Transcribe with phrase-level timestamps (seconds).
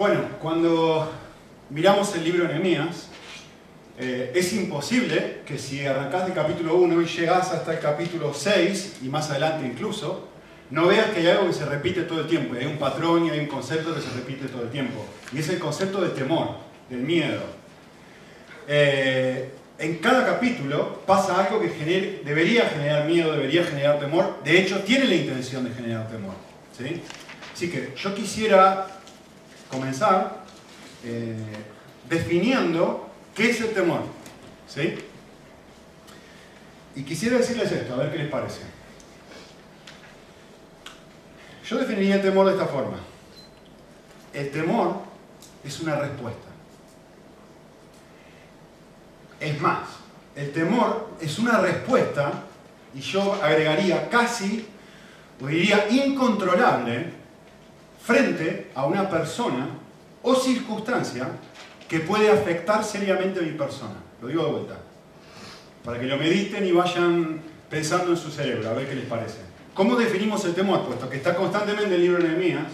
[0.00, 1.12] Bueno, cuando
[1.68, 3.08] miramos el libro de Nehemías,
[3.98, 9.00] eh, es imposible que si arrancás del capítulo 1 y llegás hasta el capítulo 6,
[9.02, 10.26] y más adelante incluso,
[10.70, 13.30] no veas que hay algo que se repite todo el tiempo, hay un patrón y
[13.30, 15.04] hay un concepto que se repite todo el tiempo.
[15.34, 16.56] Y es el concepto del temor,
[16.88, 17.42] del miedo.
[18.68, 24.38] Eh, en cada capítulo pasa algo que debería generar miedo, debería generar temor.
[24.44, 26.36] De hecho, tiene la intención de generar temor.
[26.74, 27.02] ¿sí?
[27.52, 28.99] Así que yo quisiera
[29.70, 30.44] comenzar
[31.04, 31.36] eh,
[32.08, 34.02] definiendo qué es el temor.
[34.68, 34.94] ¿sí?
[36.96, 38.62] Y quisiera decirles esto, a ver qué les parece.
[41.66, 42.98] Yo definiría el temor de esta forma.
[44.34, 44.96] El temor
[45.64, 46.48] es una respuesta.
[49.38, 49.88] Es más,
[50.34, 52.32] el temor es una respuesta,
[52.94, 54.66] y yo agregaría casi,
[55.40, 57.19] o diría incontrolable,
[58.10, 59.68] frente a una persona
[60.22, 61.28] o circunstancia
[61.88, 63.94] que puede afectar seriamente a mi persona.
[64.20, 64.78] Lo digo de vuelta,
[65.84, 67.40] para que lo mediten y vayan
[67.70, 69.38] pensando en su cerebro, a ver qué les parece.
[69.74, 70.84] ¿Cómo definimos el temor?
[70.86, 72.72] Puesto que está constantemente en el libro de Nehemías,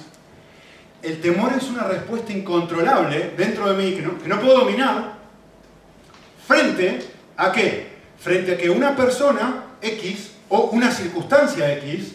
[1.02, 5.18] el temor es una respuesta incontrolable dentro de mí que no, que no puedo dominar,
[6.46, 7.00] frente
[7.36, 7.88] a qué?
[8.18, 12.14] Frente a que una persona X o una circunstancia X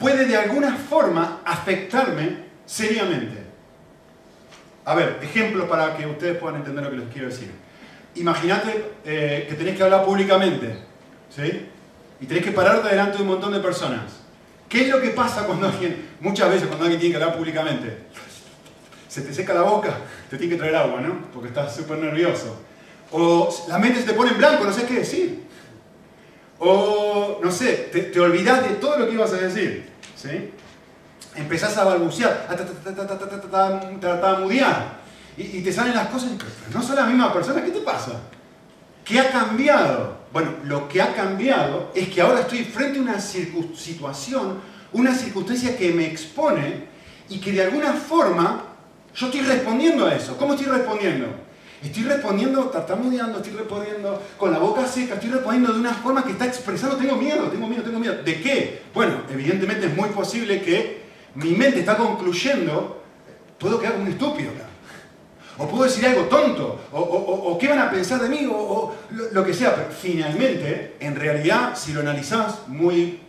[0.00, 3.38] puede de alguna forma afectarme seriamente.
[4.86, 7.52] A ver, ejemplos para que ustedes puedan entender lo que les quiero decir.
[8.16, 10.74] Imagínate eh, que tenés que hablar públicamente,
[11.28, 11.68] ¿sí?
[12.20, 14.20] Y tenés que pararte delante de un montón de personas.
[14.68, 18.06] ¿Qué es lo que pasa cuando alguien, muchas veces cuando alguien tiene que hablar públicamente?
[19.06, 19.94] Se te seca la boca,
[20.30, 21.26] te tiene que traer agua, ¿no?
[21.32, 22.56] Porque estás súper nervioso.
[23.12, 25.49] O la mente se te pone en blanco, no sé qué decir.
[26.60, 29.88] O, no sé, te, te olvidas de todo lo que ibas a decir.
[30.14, 30.52] ¿sí?
[31.34, 32.56] Empezás a balbucear, a
[34.00, 35.00] tartamudear.
[35.36, 36.30] Y, y te salen las cosas,
[36.72, 38.20] no son la misma persona, ¿qué te pasa?
[39.04, 40.18] ¿Qué ha cambiado?
[40.32, 44.60] Bueno, lo que ha cambiado es que ahora estoy frente a una situación,
[44.92, 46.84] una circunstancia que me expone
[47.28, 48.64] y que de alguna forma
[49.14, 50.36] yo estoy respondiendo a eso.
[50.36, 51.26] ¿Cómo estoy respondiendo?
[51.82, 56.32] Estoy respondiendo tartamudeando, estoy respondiendo con la boca seca, estoy respondiendo de una forma que
[56.32, 58.22] está expresando, tengo miedo, tengo miedo, tengo miedo.
[58.22, 58.82] ¿De qué?
[58.92, 61.00] Bueno, evidentemente es muy posible que
[61.36, 63.02] mi mente está concluyendo,
[63.58, 64.66] puedo quedar como un estúpido acá.
[65.56, 68.94] O puedo decir algo tonto, o, qué van a pensar de mí, o,
[69.32, 69.74] lo, que sea.
[69.74, 73.20] Pero finalmente, en realidad, si lo analizás muy,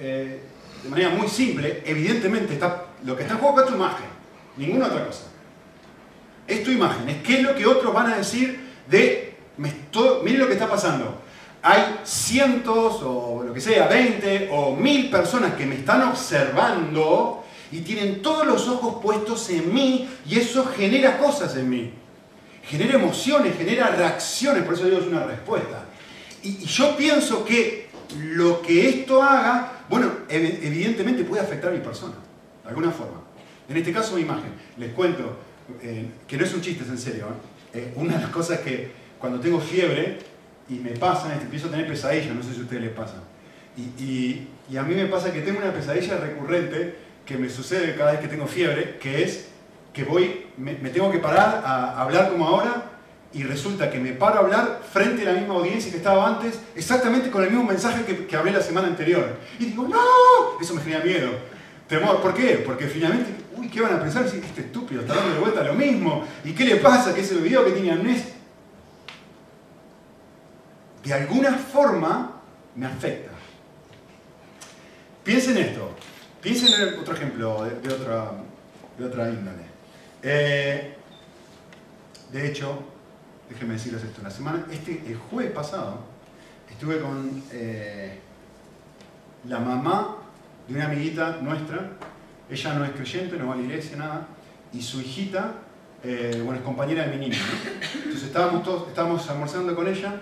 [0.00, 0.40] eh,
[0.82, 2.58] de manera muy simple, evidentemente
[3.04, 4.06] lo que está en juego es tu imagen,
[4.56, 5.28] ninguna otra cosa
[6.48, 10.46] es tu imagen, es qué es lo que otros van a decir de, miren lo
[10.46, 11.22] que está pasando.
[11.62, 17.80] Hay cientos o lo que sea, 20 o mil personas que me están observando y
[17.80, 21.92] tienen todos los ojos puestos en mí y eso genera cosas en mí.
[22.62, 25.84] Genera emociones, genera reacciones, por eso digo es una respuesta.
[26.42, 27.88] Y, yo pienso que
[28.18, 32.14] lo que esto haga, bueno, evidentemente puede afectar a mi persona,
[32.62, 33.22] de alguna forma.
[33.68, 34.52] En este caso mi imagen.
[34.78, 35.36] Les cuento,
[35.82, 37.26] eh, que no es un chiste, es en serio.
[37.26, 37.78] ¿eh?
[37.78, 40.18] Eh, una de las cosas que cuando tengo fiebre
[40.68, 43.22] y me pasa, empiezo a tener pesadillas, no sé si a ustedes les pasa.
[43.76, 48.20] Y, a mí me pasa que tengo una pesadilla recurrente que me sucede cada vez
[48.20, 49.48] que tengo fiebre, que es
[49.92, 52.88] que voy, me, tengo que parar a hablar como ahora
[53.32, 56.60] y resulta que me paro a hablar frente a la misma audiencia que estaba antes,
[56.74, 59.36] exactamente con el mismo mensaje que, que hablé la semana anterior.
[59.58, 61.30] Y digo, no, eso me genera miedo,
[61.88, 62.20] temor.
[62.20, 62.62] ¿Por qué?
[62.64, 64.28] Porque finalmente uy, ¿qué van a pensar?
[64.28, 66.24] Si este estúpido está dando de vuelta lo mismo.
[66.44, 67.14] ¿Y qué le pasa?
[67.14, 68.34] Que ese video que tiene amnesia.
[71.02, 72.40] De alguna forma
[72.76, 73.32] me afecta.
[75.24, 75.90] Piensen en esto.
[76.40, 78.32] Piensen en otro ejemplo de, otra,
[78.96, 79.62] de otra índole.
[80.22, 80.94] Eh,
[82.32, 82.82] de hecho,
[83.48, 84.22] déjenme decirles esto.
[84.22, 85.98] La semana, este, el jueves pasado,
[86.70, 88.18] estuve con eh,
[89.48, 90.17] la mamá
[90.68, 91.90] de una amiguita nuestra
[92.50, 94.26] ella no es creyente, no va a la iglesia, nada.
[94.72, 95.52] Y su hijita,
[96.02, 97.38] eh, bueno, es compañera de mi niño.
[97.94, 100.14] Entonces estábamos, todos, estábamos almorzando con ella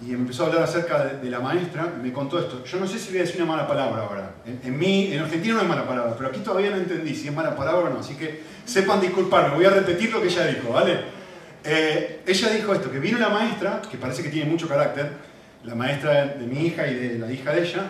[0.00, 1.92] y empezó a hablar acerca de, la maestra.
[2.00, 2.64] Me contó esto.
[2.64, 4.34] Yo no sé si voy a decir una mala palabra ahora.
[4.62, 7.34] En, mí, en Argentina no es mala palabra, pero aquí todavía no entendí si es
[7.34, 8.00] mala palabra o no.
[8.00, 11.16] Así que sepan disculparme, voy a repetir lo que ella dijo, ¿vale?
[11.64, 15.10] Eh, ella dijo esto, que vino la maestra, que parece que tiene mucho carácter,
[15.64, 17.88] la maestra de mi hija y de la hija de ella,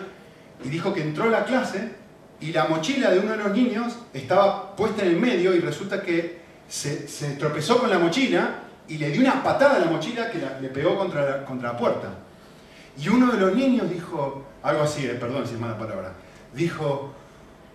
[0.63, 1.91] y dijo que entró a la clase
[2.39, 6.01] y la mochila de uno de los niños estaba puesta en el medio y resulta
[6.01, 7.07] que se,
[7.39, 10.97] tropezó con la mochila y le dio una patada a la mochila que le pegó
[10.97, 12.09] contra la, contra la puerta.
[12.99, 16.13] Y uno de los niños dijo, algo así, eh, perdón si es mala palabra,
[16.53, 17.13] dijo,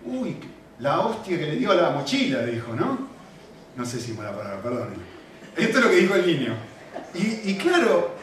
[0.05, 0.37] uy,
[0.79, 3.07] la hostia que le dio a la mochila, dijo, ¿no?
[3.75, 4.89] No sé si es mala palabra, perdón.
[5.55, 6.55] Esto es lo que dijo el niño.
[7.13, 8.15] Y, claro,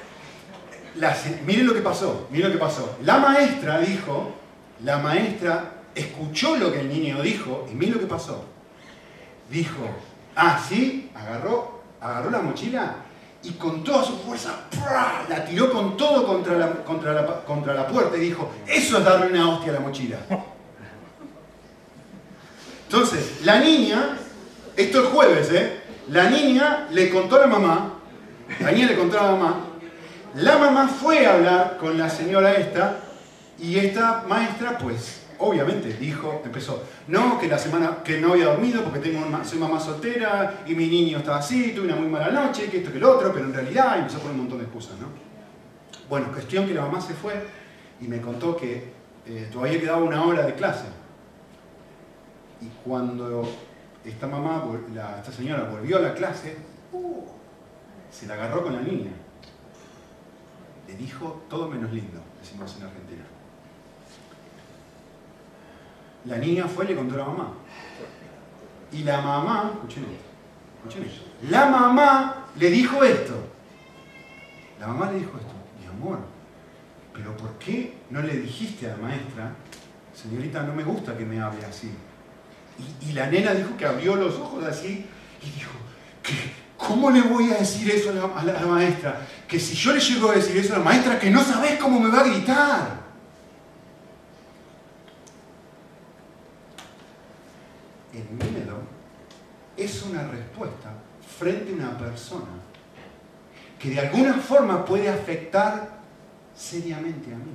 [1.47, 2.97] miren lo que pasó, miren lo que pasó.
[3.05, 4.35] La maestra dijo,
[4.85, 8.45] la maestra escuchó lo que el niño dijo y miren lo que pasó.
[9.51, 9.81] Dijo,
[10.37, 12.95] ah, sí, agarró, agarró la mochila
[13.43, 14.67] y con toda su fuerza
[15.29, 19.05] la tiró con todo contra la, contra, la, contra la puerta y dijo, eso es
[19.05, 20.19] darle una hostia a la mochila.
[22.85, 24.19] Entonces, la niña,
[24.77, 25.81] esto es jueves, ¿eh?
[26.09, 27.95] La niña le contó a la mamá,
[28.59, 29.61] la niña le contó a la mamá,
[30.35, 32.97] la mamá fue a hablar con la señora esta
[33.61, 38.83] y esta maestra, pues, obviamente, dijo, empezó, no, que la semana que no había dormido
[38.83, 42.71] porque tengo soy mamá soltera y mi niño estaba así, tuve una muy mala noche,
[42.71, 44.99] que esto, que lo otro, pero en realidad empezó a poner un montón de excusas,
[44.99, 45.09] ¿no?
[46.09, 47.35] Bueno, cuestión que la mamá se fue
[48.01, 48.93] y me contó que
[49.27, 50.87] eh, todavía quedaba una hora de clase.
[52.61, 53.49] Y cuando
[54.05, 54.65] esta mamá,
[55.19, 56.57] esta señora volvió a la clase,
[56.93, 57.25] uh,
[58.11, 59.13] se la agarró con la niña.
[60.89, 63.25] Le dijo todo menos lindo, decimos en Argentina.
[66.25, 67.53] La niña fue y le contó a la mamá.
[68.93, 70.25] Y la mamá, escuchen esto,
[70.79, 71.25] escuchen esto.
[71.49, 73.35] La mamá le dijo esto.
[74.81, 76.21] La mamá le dijo esto, mi amor,
[77.13, 79.53] pero ¿por qué no le dijiste a la maestra,
[80.15, 81.91] señorita, no me gusta que me hable así?
[83.03, 85.07] Y, la nena dijo que abrió los ojos así
[85.43, 85.73] y dijo,
[86.79, 89.27] ¿cómo le voy a decir eso a la, maestra?
[89.47, 92.01] Que si yo le llego a decir eso a la maestra, que no sabes cómo
[92.01, 93.01] me va a gritar.
[98.15, 98.81] El miedo
[99.77, 100.91] es una respuesta
[101.39, 102.61] frente a una persona
[103.79, 106.01] que de alguna forma puede afectar
[106.55, 107.53] seriamente a mí.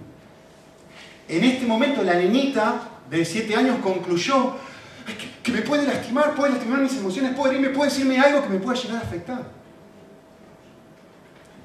[1.28, 4.56] En este momento la nenita de 7 años concluyó,
[5.44, 8.60] que, me puede lastimar, puede lastimar mis emociones, puede herirme, puede decirme algo que me
[8.60, 9.44] pueda llegar a afectar.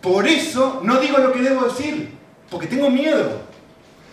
[0.02, 2.14] Por eso no digo lo que debo decir,
[2.50, 3.42] porque tengo miedo,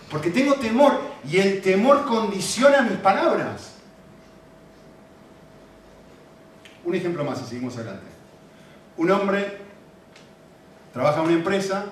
[0.10, 3.77] porque tengo temor y el temor condiciona mis palabras.
[6.88, 8.06] Un ejemplo más y seguimos adelante.
[8.96, 9.58] Un hombre
[10.94, 11.84] trabaja en una empresa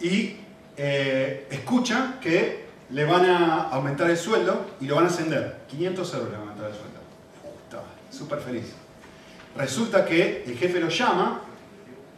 [0.00, 0.38] y
[0.76, 5.58] eh, escucha que le van a aumentar el sueldo y lo van a ascender.
[5.68, 6.98] 500 euros le van a aumentar el sueldo.
[7.62, 8.72] Está súper feliz.
[9.56, 11.42] Resulta que el jefe lo llama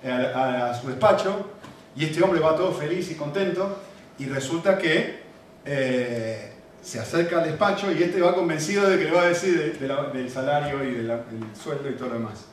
[0.03, 1.51] a, su despacho
[1.95, 3.77] y este hombre va todo feliz y contento
[4.19, 5.21] y resulta que
[5.67, 9.79] eh, se acerca al despacho y este va convencido de que le va a decir
[9.79, 11.13] del salario y del
[11.61, 12.47] sueldo y todo lo demás.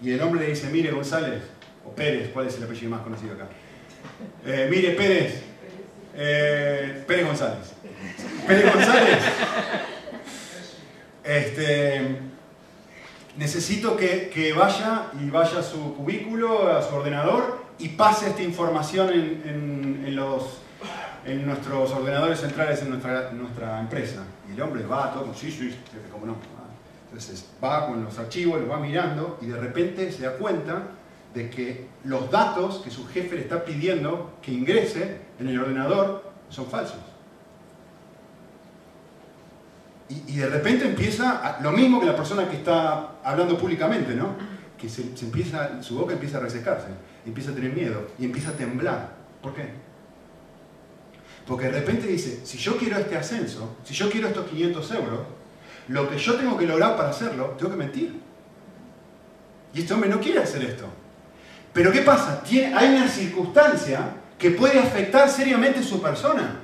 [0.00, 1.42] Y el hombre le dice, mire González,
[1.84, 3.48] o Pérez, ¿cuál es el apellido más conocido acá?
[4.44, 5.42] Eh, mire Pérez,
[6.16, 7.72] eh, Pérez González.
[8.46, 9.18] Pérez González.
[11.24, 12.18] Este,
[13.36, 19.10] necesito que, vaya y vaya a su cubículo, a su ordenador y pase esta información
[19.12, 20.58] en, los,
[21.24, 24.22] en nuestros ordenadores centrales en nuestra, nuestra empresa.
[24.48, 25.74] Y el hombre va todo, sí, sí,
[26.10, 26.36] como no.
[27.04, 30.82] Entonces va con los archivos, los va mirando y de repente se da cuenta
[31.34, 36.32] de que los datos que su jefe le está pidiendo que ingrese en el ordenador
[36.48, 36.98] son falsos.
[40.08, 44.34] Y, de repente empieza lo mismo que la persona que está hablando públicamente, ¿no?
[44.78, 46.88] Que se, empieza, su boca empieza a resecarse,
[47.24, 49.14] empieza a tener miedo y empieza a temblar.
[49.40, 49.70] ¿Por qué?
[51.52, 55.20] Porque de repente dice, si yo quiero este ascenso, si yo quiero estos 500 euros,
[55.88, 58.18] lo que yo tengo que lograr para hacerlo, tengo que mentir.
[59.74, 60.86] Y este hombre no quiere hacer esto.
[61.74, 62.42] Pero ¿qué pasa?
[62.50, 66.60] Hay una circunstancia que puede afectar seriamente su persona.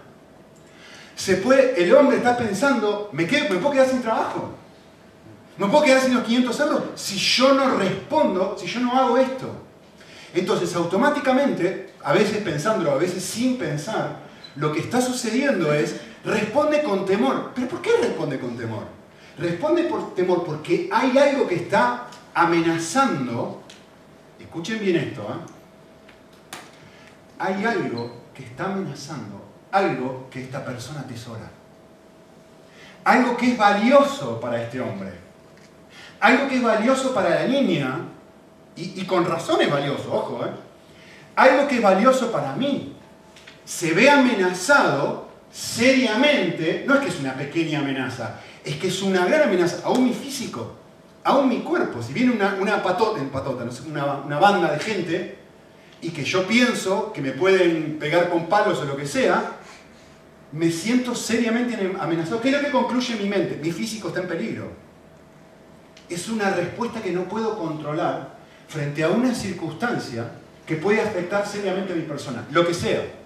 [1.15, 4.55] Se puede, el hombre está pensando, ¿me, ¿me puedo quedar sin trabajo?
[5.59, 6.83] ¿Me puedo quedar sin los 500 euros?
[6.95, 9.55] Si yo no respondo, si yo no hago esto.
[10.33, 16.83] Entonces, automáticamente, a veces pensándolo, a veces sin pensar, lo que está sucediendo es, responde
[16.83, 17.53] con temor.
[17.55, 18.85] ¿Pero por qué responde con temor?
[19.39, 23.63] Responde por temor porque hay algo que está amenazando
[24.49, 26.57] Escuchen bien esto, ¿eh?
[27.39, 31.51] Hay algo que está amenazando, algo que esta persona atesora.
[33.05, 35.13] Algo que es valioso para este hombre.
[36.21, 38.01] Algo que es valioso para la niña,
[38.75, 40.51] y, con razón es valioso, ojo, ¿eh?
[41.37, 42.97] Algo que es valioso para mí.
[43.69, 49.27] Se ve amenazado seriamente, no es que es una pequeña amenaza, es que es una
[49.27, 50.79] gran amenaza, aún mi físico
[51.29, 55.39] aún mi cuerpo, si viene una, patota, patota una, banda de gente
[56.01, 59.59] y que yo pienso que me pueden pegar con palos o lo que sea,
[60.53, 62.41] me siento seriamente amenazado.
[62.41, 63.61] ¿Qué es lo que concluye mi mente?
[63.63, 64.73] Mi físico está en peligro.
[66.09, 70.31] es una respuesta que no puedo controlar frente a una circunstancia
[70.67, 73.18] que puede afectar seriamente a mi persona, lo que sea.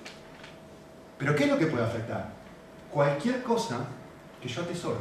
[1.22, 2.32] Pero ¿qué es lo que puede afectar?
[2.90, 3.86] Cualquier cosa
[4.42, 4.98] que yo atesoro.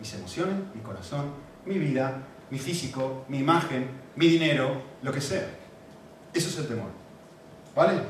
[0.00, 1.26] Mis emociones, mi corazón,
[1.66, 5.46] mi vida, mi físico, mi imagen, mi dinero, lo que sea.
[6.32, 6.88] Eso es el temor.
[7.76, 8.00] ¿Vale?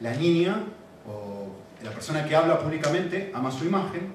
[0.00, 0.60] La niña
[1.06, 1.46] o
[1.80, 4.12] la persona que habla públicamente ama su imagen.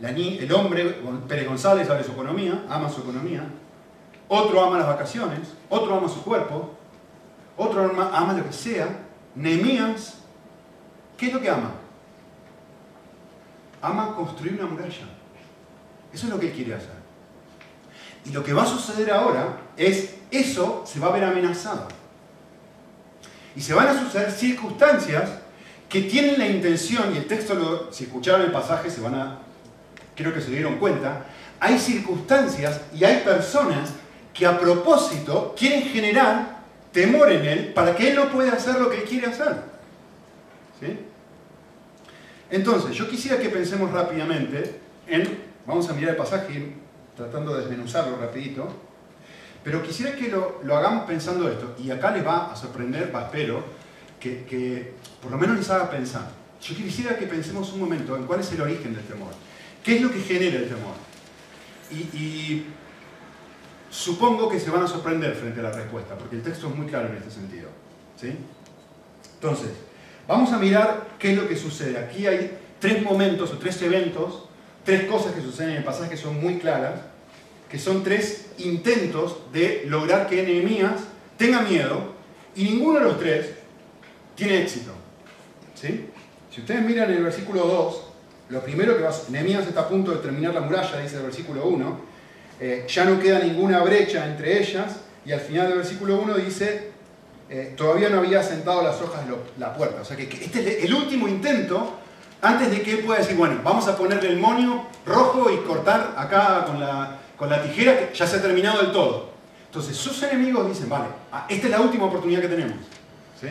[0.00, 3.46] el hombre, Pérez González, habla su economía, ama su economía.
[4.28, 5.52] Otro ama las vacaciones.
[5.68, 6.78] Otro ama su cuerpo.
[7.56, 8.88] Otro ama, ama lo que sea.
[9.34, 10.14] Nehemías,
[11.16, 11.72] ¿qué es lo que ama?
[13.82, 15.06] Ama construir una muralla.
[16.12, 16.96] Eso es lo que él quiere hacer.
[18.24, 21.86] Y lo que va a suceder ahora es, eso se va a ver amenazado.
[23.54, 25.30] Y se van a suceder circunstancias
[25.88, 29.38] que tienen la intención, y el texto, lo, si escucharon el pasaje, se van a,
[30.16, 31.24] creo que se dieron cuenta,
[31.60, 33.90] hay circunstancias y hay personas
[34.34, 36.55] que a propósito quieren generar
[36.96, 39.54] temor en él para que él no pueda hacer lo que quiere hacer.
[40.80, 40.98] ¿Sí?
[42.50, 46.72] Entonces, yo quisiera que pensemos rápidamente en, vamos a mirar el pasaje
[47.14, 48.66] tratando de desmenuzarlo rapidito,
[49.62, 53.62] pero quisiera que lo, hagamos pensando esto, y acá les va a sorprender, va, espero,
[54.18, 56.30] que, por lo menos les haga pensar.
[56.62, 59.32] Yo quisiera que pensemos un momento en cuál es el origen del temor.
[59.84, 60.94] ¿Qué es lo que genera el temor?
[61.92, 62.64] Y,
[63.90, 66.86] supongo que se van a sorprender frente a la respuesta, porque el texto es muy
[66.86, 67.68] claro en este sentido.
[68.20, 68.36] ¿sí?
[69.34, 69.70] Entonces,
[70.26, 71.98] vamos a mirar qué es lo que sucede.
[71.98, 74.48] Aquí hay tres momentos o tres eventos,
[74.84, 77.00] tres cosas que suceden en el pasaje que son muy claras,
[77.70, 81.02] que son tres intentos de lograr que Nehemías
[81.36, 82.14] tenga miedo
[82.54, 83.50] y ninguno de los tres
[84.34, 84.92] tiene éxito.
[85.74, 86.08] ¿Sí?
[86.50, 88.02] Si ustedes miran el versículo 2,
[88.48, 91.66] lo primero que va Nehemías está a punto de terminar la muralla, dice el versículo
[91.66, 92.00] 1,
[92.60, 96.90] eh, ya no queda ninguna brecha entre ellas, y al final del versículo 1 dice,
[97.48, 99.24] eh, todavía no había sentado las hojas
[99.58, 100.02] la puerta.
[100.02, 101.98] O sea que, este es el último intento
[102.42, 106.14] antes de que él pueda decir, bueno, vamos a ponerle el monio rojo y cortar
[106.16, 109.30] acá con la, con la tijera, que ya se ha terminado del todo.
[109.66, 112.76] Entonces sus enemigos dicen, vale, ah, esta es la última oportunidad que tenemos.
[113.40, 113.48] ¿Sí?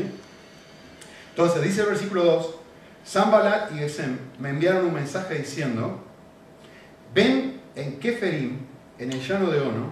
[1.30, 2.56] Entonces dice el versículo 2,
[3.04, 6.00] Sambalat y Gesem me enviaron un mensaje diciendo,
[7.14, 8.65] ven en Keferim,
[8.98, 9.90] en el llano de Ono,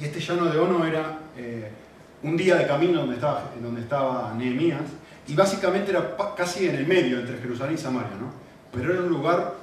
[0.00, 1.70] y este llano de Ono era eh,
[2.22, 4.82] un día de camino donde estaba, donde estaba Nehemías,
[5.26, 8.32] y básicamente era casi en el medio entre Jerusalén y Samaria, ¿no?
[8.72, 9.54] Pero era un lugar,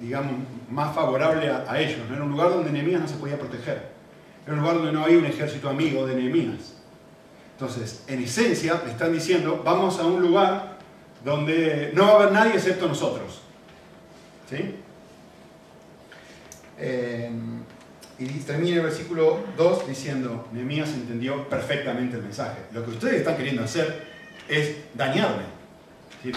[0.00, 0.32] digamos,
[0.70, 2.14] más favorable a, ellos, ¿no?
[2.14, 3.94] Era un lugar donde Nehemías no se podía proteger.
[4.44, 6.74] Era un lugar donde no había un ejército amigo de Nehemías.
[7.52, 10.78] Entonces, en esencia, le están diciendo, vamos a un lugar
[11.24, 13.40] donde no va a haber nadie excepto nosotros.
[14.50, 14.74] ¿Sí?
[16.78, 17.30] Eh,
[18.18, 22.58] y termina el versículo 2 diciendo, Nehemías entendió perfectamente el mensaje.
[22.72, 24.04] Lo que ustedes están queriendo hacer
[24.48, 25.42] es dañarme.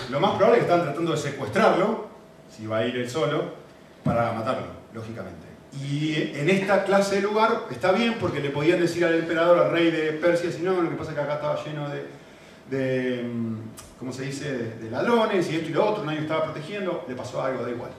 [0.09, 2.07] Lo más probable es que están tratando de secuestrarlo,
[2.55, 3.53] si va a ir él solo,
[4.03, 5.47] para matarlo, lógicamente.
[5.73, 9.71] Y en esta clase de lugar está bien porque le podían decir al emperador, al
[9.71, 11.87] rey de Persia, si no, lo que pasa es que acá estaba lleno
[12.69, 13.55] de, mm,
[13.99, 17.41] ¿cómo se dice?, de, ladrones y esto y lo otro, nadie estaba protegiendo, le pasó
[17.41, 17.91] algo, da igual.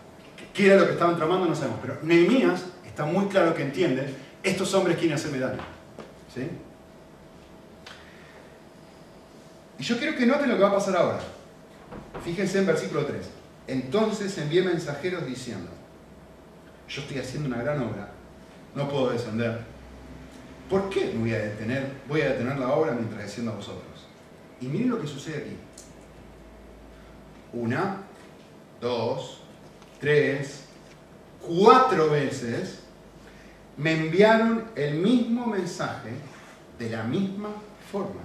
[0.53, 1.47] ¿Qué era lo que estaban tramando?
[1.47, 2.65] No sabemos, pero Nehemías
[2.99, 4.13] está muy claro que entiende,
[4.43, 5.63] estos hombres quieren hacerme daño.
[6.35, 6.51] ¿Sí?
[9.79, 11.21] Y yo quiero que noten lo que va a pasar ahora.
[12.25, 13.25] Fíjense en versículo 3.
[13.69, 15.71] Entonces envié mensajeros diciendo,
[16.89, 18.11] yo estoy haciendo una gran obra,
[18.75, 19.61] no puedo descender.
[20.69, 21.93] ¿Por qué me voy a detener?
[22.09, 24.09] Voy a detener la obra mientras desciendo a vosotros.
[24.61, 25.57] Y miren lo que sucede aquí.
[27.53, 27.99] Una,
[28.81, 29.43] dos,
[30.01, 30.65] tres,
[31.41, 32.88] cuatro veces
[33.79, 36.11] me enviaron el mismo mensaje
[36.79, 37.51] de la misma
[37.91, 38.21] forma.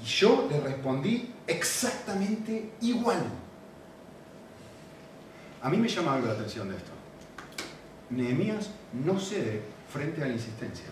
[0.00, 3.24] Y yo le respondí exactamente igual.
[5.62, 6.90] A mí me llama algo la atención de esto.
[8.10, 8.70] Nehemías
[9.04, 10.86] no cede frente a la insistencia.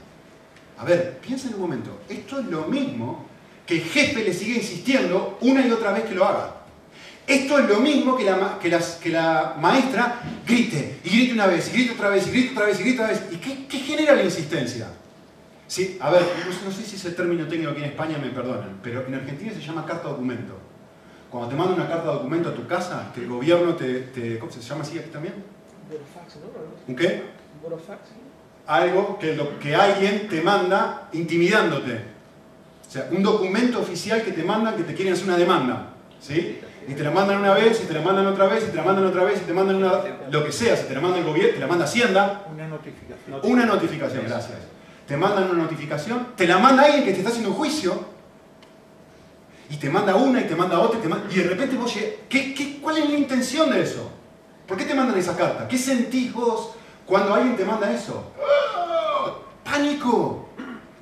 [0.79, 2.01] A ver, piensa en un momento.
[2.09, 3.27] Esto es lo mismo
[3.67, 6.56] que el jefe le sigue insistiendo una y otra vez que lo haga.
[7.27, 11.69] Esto es lo mismo que la, que que la maestra grite, y grite una vez,
[11.69, 13.23] y grite otra vez, y grite otra vez, y grite otra vez.
[13.33, 14.89] ¿Y qué, qué genera la insistencia?
[15.67, 16.23] Sí, a ver,
[16.65, 19.61] no, sé si ese término técnico aquí en España me perdonan, pero en Argentina se
[19.61, 20.55] llama carta documento.
[21.29, 24.61] Cuando te manda una carta documento a tu casa, que el gobierno te, ¿cómo se
[24.61, 25.35] llama así aquí también?
[26.87, 27.23] ¿Un qué?
[28.69, 32.01] Algo que, lo, que alguien te manda intimidándote.
[32.87, 35.95] O sea, un documento oficial que te mandan que te quieren hacer una demanda.
[36.21, 36.61] ¿sí?
[36.89, 38.85] Y te la mandan una vez, y te la mandan otra vez, y te la
[38.85, 39.93] mandan otra vez, y te mandan una,
[40.31, 42.47] lo que sea, si te la manda el gobierno, te la manda Hacienda.
[42.53, 43.41] Una notificación.
[43.43, 44.59] Una notificación, gracias.
[45.07, 48.05] Te mandan una notificación, te la manda alguien que te está haciendo un juicio,
[49.69, 51.93] y te manda una, y te manda otra, y, te manda- y de repente vos
[52.29, 54.11] ¿qué, qué, cuál es la intención de eso?
[54.69, 55.67] ¿Por qué te mandan esa carta?
[55.67, 56.73] ¿Qué sentís vos
[57.05, 58.33] cuando alguien te manda eso?
[59.65, 60.49] ¡Pánico!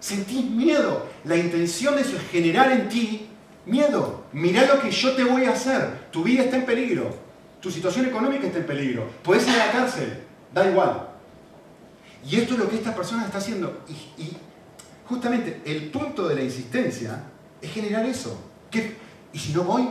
[0.00, 1.06] Sentís miedo.
[1.24, 3.28] La intención de eso es generar en ti
[3.66, 4.24] miedo.
[4.32, 6.08] Mirá lo que yo te voy a hacer.
[6.10, 7.14] Tu vida está en peligro.
[7.60, 9.08] Tu situación económica está en peligro.
[9.22, 10.22] Puedes ir a la cárcel.
[10.52, 11.08] Da igual.
[12.28, 13.84] Y esto es lo que esta persona está haciendo.
[13.88, 14.36] Y,
[15.06, 17.24] justamente el punto de la insistencia
[17.60, 18.38] es generar eso.
[19.32, 19.88] ¿Y si no voy?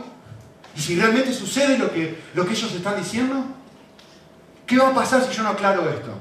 [0.76, 3.44] ¿Y si realmente sucede lo que, lo que ellos están diciendo?
[4.66, 6.12] ¿Qué va a pasar si yo no aclaro esto?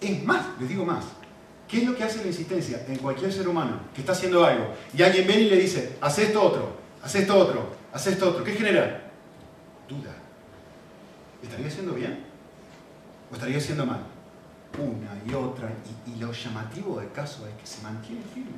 [0.00, 1.04] Es más, les digo más.
[1.72, 4.74] ¿Qué es lo que hace la insistencia en cualquier ser humano que está haciendo algo
[4.94, 8.44] y alguien viene y le dice, haz esto otro, haz esto otro, haz esto otro?
[8.44, 9.10] ¿Qué genera?
[9.88, 10.14] Duda.
[11.42, 12.26] ¿Estaría haciendo bien?
[13.30, 14.00] ¿O estaría haciendo mal?
[14.78, 15.72] Una y otra.
[16.06, 18.50] Y, y lo llamativo del caso es que se mantiene firme.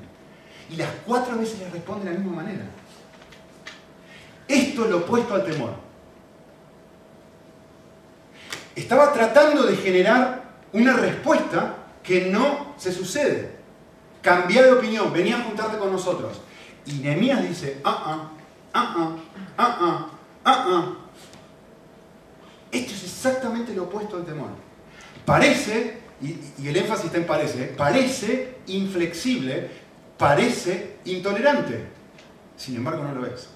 [0.69, 2.65] Y las cuatro veces le responde de la misma manera.
[4.49, 5.75] Esto es lo opuesto al temor.
[8.75, 10.43] Estaba tratando de generar
[10.73, 13.51] una respuesta que no se sucede.
[14.23, 16.41] Cambiar de opinión, venía a juntarte con nosotros.
[16.87, 18.31] Y Nehemías dice, ah, ah,
[18.75, 19.19] ah, ah,
[19.59, 20.11] ah, ah,
[20.45, 20.97] ah, ah.
[22.71, 24.51] Esto es exactamente lo opuesto del temor.
[25.25, 27.75] Parece, y, y el énfasis está en parece, ¿eh?
[27.77, 29.71] parece inflexible,
[30.19, 31.87] parece intolerante.
[32.57, 33.49] Sin embargo, no lo es.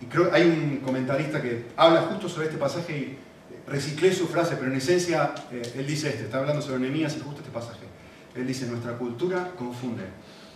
[0.00, 3.18] Y creo que hay un comentarista que habla justo sobre este pasaje y
[3.66, 7.20] reciclé su frase, pero en esencia eh, él dice este, está hablando sobre Nehemías y
[7.20, 7.86] justo este pasaje.
[8.34, 10.04] Él dice, nuestra cultura confunde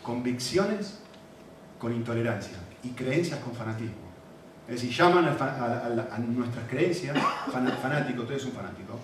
[0.02, 0.98] convicciones
[1.78, 4.10] con intolerancia y creencias con fanatismo.
[4.68, 7.16] Es decir, llaman a, a- a- nuestras creencias
[7.50, 8.98] fan- fanático, tú eres un fanático,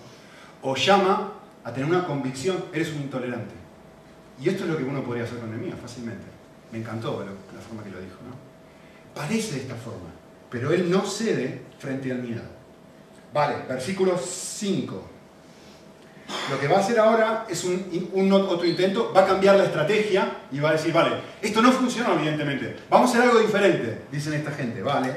[0.61, 1.33] o llama
[1.63, 3.55] a tener una convicción, eres un intolerante.
[4.39, 6.25] Y esto es lo que uno podría hacer con Nehemías fácilmente.
[6.71, 8.17] Me encantó lo- la forma que lo dijo.
[8.29, 8.35] ¿no?
[9.19, 10.09] Parece de esta forma,
[10.51, 12.43] pero él no cede frente al miedo.
[13.33, 15.03] Vale, versículo 5.
[16.51, 19.65] Lo que va a hacer ahora es un, un otro intento, va a cambiar la
[19.65, 21.11] estrategia y va a decir, vale,
[21.41, 25.13] esto no funcionó evidentemente, vamos a hacer algo diferente, dicen esta gente, vale.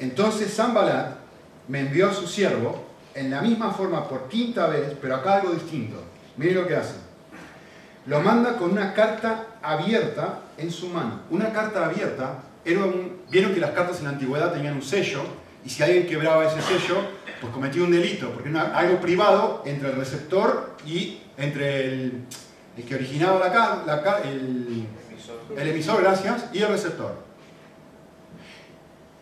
[0.00, 1.16] Entonces Zambalat
[1.68, 5.52] me envió a su siervo en la misma forma por quinta vez, pero acá algo
[5.52, 6.02] distinto.
[6.36, 6.94] Miren lo que hace.
[8.06, 11.20] Lo manda con una carta abierta en su mano.
[11.30, 12.40] Una carta abierta.
[12.64, 15.22] Vieron que las cartas en la antigüedad tenían un sello
[15.64, 16.96] y si alguien quebraba ese sello,
[17.40, 22.24] pues cometía un delito, porque era algo privado entre el receptor y entre el,
[22.76, 24.86] el que originaba la, la el,
[25.56, 27.24] el emisor, gracias, y el receptor.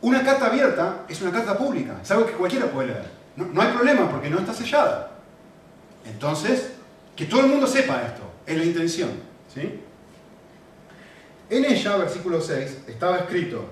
[0.01, 3.11] Una carta abierta es una carta pública, es algo que cualquiera puede leer.
[3.37, 5.13] No, no hay problema porque no está sellada.
[6.05, 6.73] Entonces,
[7.15, 9.11] que todo el mundo sepa esto, es la intención.
[9.53, 9.81] ¿sí?
[11.49, 13.65] En ella, versículo 6, estaba escrito,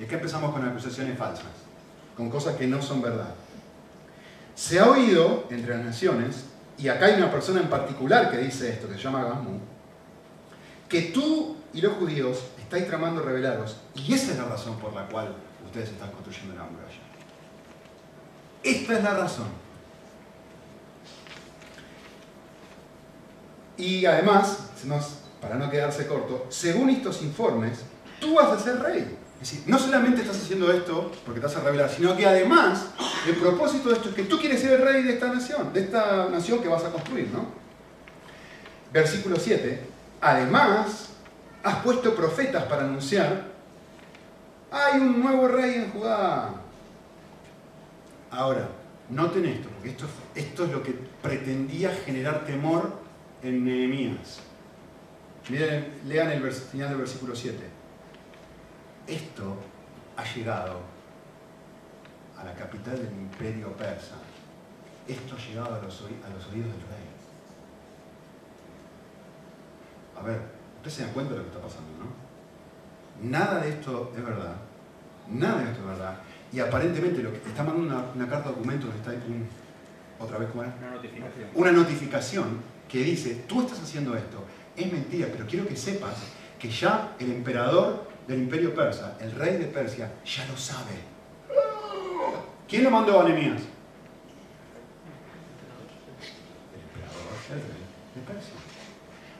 [0.00, 1.44] y acá empezamos con acusaciones falsas,
[2.16, 3.34] con cosas que no son verdad.
[4.54, 6.46] Se ha oído entre las naciones,
[6.78, 9.60] y acá hay una persona en particular que dice esto, que se llama Gazmú,
[10.88, 15.06] que tú y los judíos estáis tramando rebelaros, y esa es la razón por la
[15.06, 15.34] cual
[15.66, 16.98] ustedes están construyendo la muralla.
[18.62, 19.48] Esta es la razón.
[23.76, 24.70] Y además,
[25.42, 27.80] para no quedarse corto, según estos informes,
[28.18, 29.19] tú vas a ser rey.
[29.40, 32.88] Es decir, no solamente estás haciendo esto porque te vas a revelar, sino que además
[33.26, 35.80] el propósito de esto es que tú quieres ser el rey de esta nación, de
[35.80, 37.46] esta nación que vas a construir, ¿no?
[38.92, 39.82] Versículo 7.
[40.20, 41.10] Además,
[41.62, 43.46] has puesto profetas para anunciar,
[44.70, 46.50] hay un nuevo rey en Judá.
[48.30, 48.68] Ahora,
[49.08, 49.96] noten esto, porque
[50.34, 52.92] esto, es lo que pretendía generar temor
[53.42, 54.40] en Nehemías.
[55.48, 57.69] Miren, lean el final del versículo 7.
[59.10, 59.56] Esto
[60.16, 60.80] ha llegado
[62.38, 64.14] a la capital del imperio persa.
[65.08, 67.10] Esto ha llegado a los, a los oídos del rey.
[70.16, 70.40] A ver,
[70.76, 73.28] ustedes se dan cuenta de lo que está pasando, ¿no?
[73.28, 74.54] Nada de esto es verdad.
[75.28, 76.18] Nada de esto es verdad.
[76.52, 79.48] Y aparentemente lo que está mandando una, una carta de documento donde está un,
[80.20, 81.48] otra vez cómo era Una notificación.
[81.54, 84.44] una notificación que dice, tú estás haciendo esto,
[84.76, 86.14] es mentira, pero quiero que sepas
[86.58, 90.94] que ya el emperador del imperio persa, el rey de Persia, ya lo sabe.
[92.68, 93.62] ¿Quién lo mandó a Nehemías?
[96.70, 97.24] El emperador,
[98.14, 98.54] de Persia.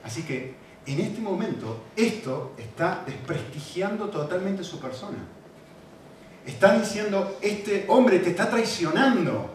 [0.02, 5.18] Así que en este momento esto está desprestigiando totalmente su persona.
[6.44, 9.54] Está diciendo, este hombre te está traicionando.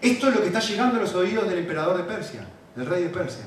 [0.00, 2.46] Esto es lo que está llegando a los oídos del emperador de Persia,
[2.76, 3.46] del rey de Persia.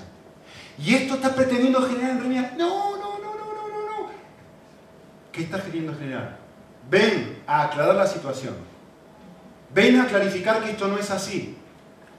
[0.77, 2.53] Y esto está pretendiendo generar en realidad.
[2.57, 2.90] No.
[5.31, 6.39] ¿Qué está queriendo generar?
[6.89, 8.55] Ven a aclarar la situación.
[9.73, 11.57] Ven a clarificar que esto no es así.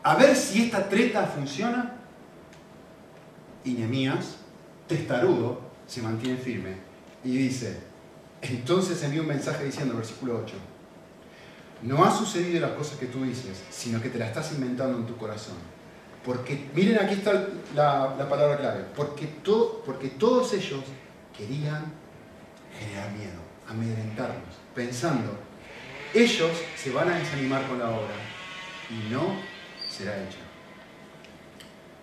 [0.02, 1.96] A ver si esta treta funciona.
[3.64, 4.36] Y Nehemías,
[4.88, 6.76] testarudo, se mantiene firme
[7.24, 7.80] y dice,
[8.40, 10.54] entonces envía un mensaje diciendo, versículo 8,
[11.82, 15.06] no ha sucedido las cosas que tú dices, sino que te la estás inventando en
[15.06, 15.56] tu corazón.
[16.24, 20.80] Porque, miren, aquí está la, palabra clave, porque, todo, porque todos ellos
[21.36, 21.92] querían
[22.82, 25.38] generar miedo, amedrentarnos, pensando,
[26.14, 28.14] ellos se van a desanimar con la obra
[28.90, 29.36] y no
[29.88, 30.38] será hecha.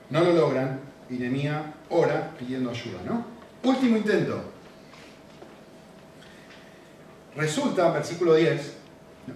[0.09, 3.25] No lo logran y Nehemías ora pidiendo ayuda, ¿no?
[3.63, 4.41] Último intento.
[7.35, 8.77] Resulta, versículo 10,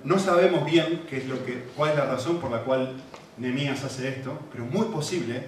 [0.04, 2.96] no sabemos bien qué es lo que, cuál es la razón por la cual
[3.38, 5.44] Nehemías hace esto, pero muy posible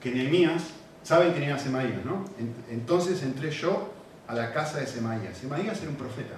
[0.00, 0.62] que Nehemías,
[1.02, 2.24] saben quién era Semaías, ¿no?
[2.70, 3.92] Entonces entré yo
[4.30, 5.36] a la casa de Semaías.
[5.36, 6.36] Semaías era un profeta.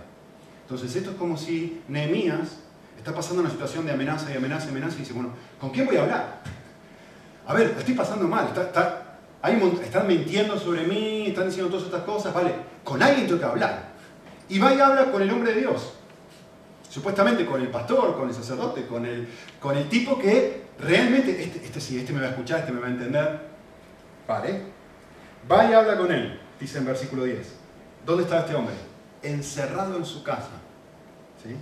[0.63, 2.57] Entonces esto es como si Nehemías
[2.97, 5.87] está pasando una situación de amenaza y amenaza y amenaza y dice, bueno, ¿con quién
[5.87, 6.41] voy a hablar?
[7.47, 8.49] A ver, estoy pasando mal,
[9.85, 13.93] están mintiendo sobre mí, están diciendo todas estas cosas, vale, con alguien tengo que hablar.
[14.49, 15.93] Y va y habla con el hombre de Dios.
[16.89, 19.29] Supuestamente con el pastor, con el sacerdote, con el,
[19.61, 22.81] con el tipo que realmente, este, este sí, este me va a escuchar, este me
[22.81, 23.41] va a entender.
[24.27, 24.63] Vale.
[25.51, 27.62] Va y habla con él, dice en versículo 10.
[28.05, 28.75] ¿Dónde está este hombre?
[29.23, 30.51] Encerrado en su casa.
[31.43, 31.57] ¿Sí?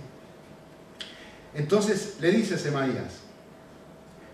[1.53, 3.21] Entonces le dice Semaías,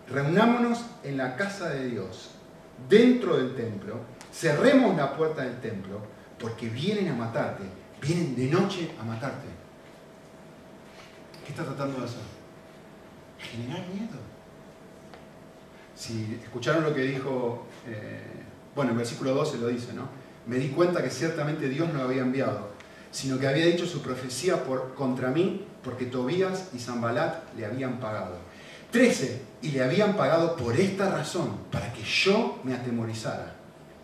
[0.09, 2.31] reunámonos en la casa de Dios,
[2.89, 3.99] dentro del templo,
[4.31, 5.99] cerremos la puerta del templo,
[6.39, 7.63] porque vienen a matarte,
[8.01, 9.47] vienen de noche a matarte.
[11.43, 12.21] ¿Qué está tratando de hacer?
[13.39, 14.19] Generar miedo.
[15.95, 18.21] Si escucharon lo que dijo, eh,
[18.75, 20.07] bueno, en versículo 12 lo dice, ¿no?
[20.47, 22.69] Me di cuenta que ciertamente Dios no lo había enviado,
[23.11, 24.63] sino que había dicho su profecía
[24.95, 28.37] contra mí, porque Tobías y Zambalat le habían pagado.
[28.91, 29.41] 13.
[29.61, 33.55] Y le habían pagado por esta razón, para que yo me atemorizara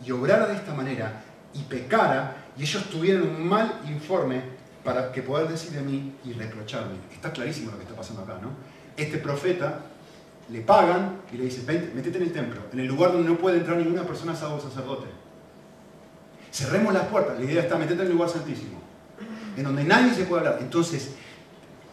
[0.05, 4.41] y obrara de esta manera y pecara y ellos tuvieran un mal informe
[4.83, 6.95] para que poder decir de mí y reprocharme.
[7.11, 8.49] Está clarísimo lo que está pasando acá, ¿no?
[8.97, 9.79] Este profeta
[10.49, 11.63] le pagan y le dice,
[11.95, 15.07] métete en el templo, en el lugar donde no puede entrar ninguna persona salvo sacerdote.
[16.53, 18.79] Cerremos las puertas, la idea está meterte en el lugar santísimo,
[19.57, 20.59] en donde nadie se puede hablar.
[20.61, 21.09] Entonces,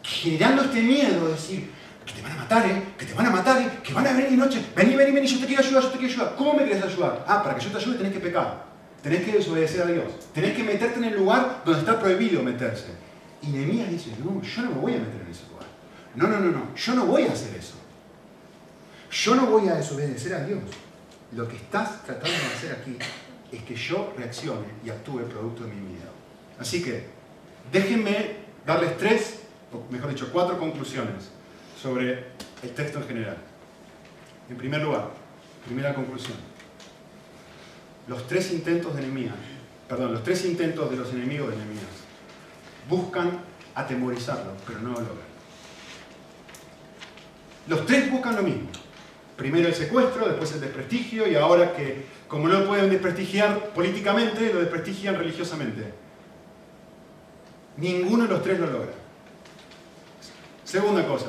[0.02, 1.70] generando este miedo de decir,
[2.04, 2.82] que te van a matar, ¿eh?
[2.98, 3.70] que te van a matar, ¿eh?
[3.82, 5.98] que van a venir de noche, vení, vení, vení, yo te quiero ayudar, yo te
[5.98, 6.36] quiero ayudar.
[6.36, 7.24] ¿Cómo me quieres ayudar?
[7.26, 8.66] Ah, para que yo te ayude tenés que pecar,
[9.02, 12.88] tenés que desobedecer a Dios, tenés que meterte en el lugar donde está prohibido meterse.
[13.40, 15.66] Y Nehemías dice, no, yo no me voy a meter en ese lugar.
[16.16, 17.76] No, no, no, no, yo no voy a hacer eso.
[19.10, 20.60] Yo no voy a desobedecer a Dios.
[21.32, 22.98] Lo que estás tratando de hacer aquí
[23.52, 26.10] es que yo reaccione y actúe producto de mi miedo.
[26.58, 27.06] Así que
[27.72, 28.36] déjenme
[28.66, 29.40] darles tres,
[29.72, 31.30] o mejor dicho, cuatro conclusiones
[31.80, 32.26] sobre
[32.62, 33.36] el texto en general.
[34.48, 35.10] En primer lugar,
[35.64, 36.36] primera conclusión.
[38.08, 39.34] Los tres intentos de Nehemías,
[39.88, 41.84] perdón, los tres intentos de los enemigos de Nehemías
[42.88, 43.40] buscan
[43.74, 45.30] atemorizarlo, pero no lo logran.
[47.68, 48.68] Los tres buscan lo mismo.
[49.40, 54.52] Primero el secuestro, después el desprestigio y ahora que como no lo pueden desprestigiar políticamente,
[54.52, 55.94] lo desprestigian religiosamente.
[57.78, 58.92] Ninguno de los tres lo logra.
[60.62, 61.28] Segunda cosa,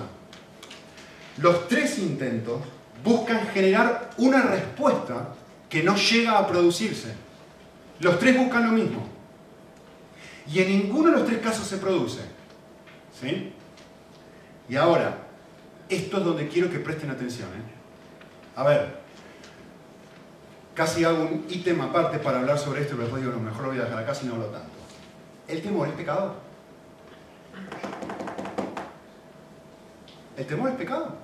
[1.38, 2.60] los tres intentos
[3.02, 5.34] buscan generar una respuesta
[5.69, 7.13] que no llega a producirse.
[8.02, 9.08] Los tres buscan lo mismo.
[10.52, 12.19] Y en ninguno de los tres casos se produce.
[13.21, 13.54] ¿Sí?
[14.67, 15.17] Y ahora,
[15.88, 17.47] esto es donde quiero que presten atención.
[17.47, 17.81] ¿eh?
[18.55, 18.99] A ver,
[20.73, 23.69] casi hago un ítem aparte para hablar sobre esto, pero después digo, no, mejor lo
[23.69, 24.69] voy a dejar acá si no hablo tanto.
[25.47, 26.35] ¿El temor es pecado?
[30.37, 31.15] ¿El temor es pecado?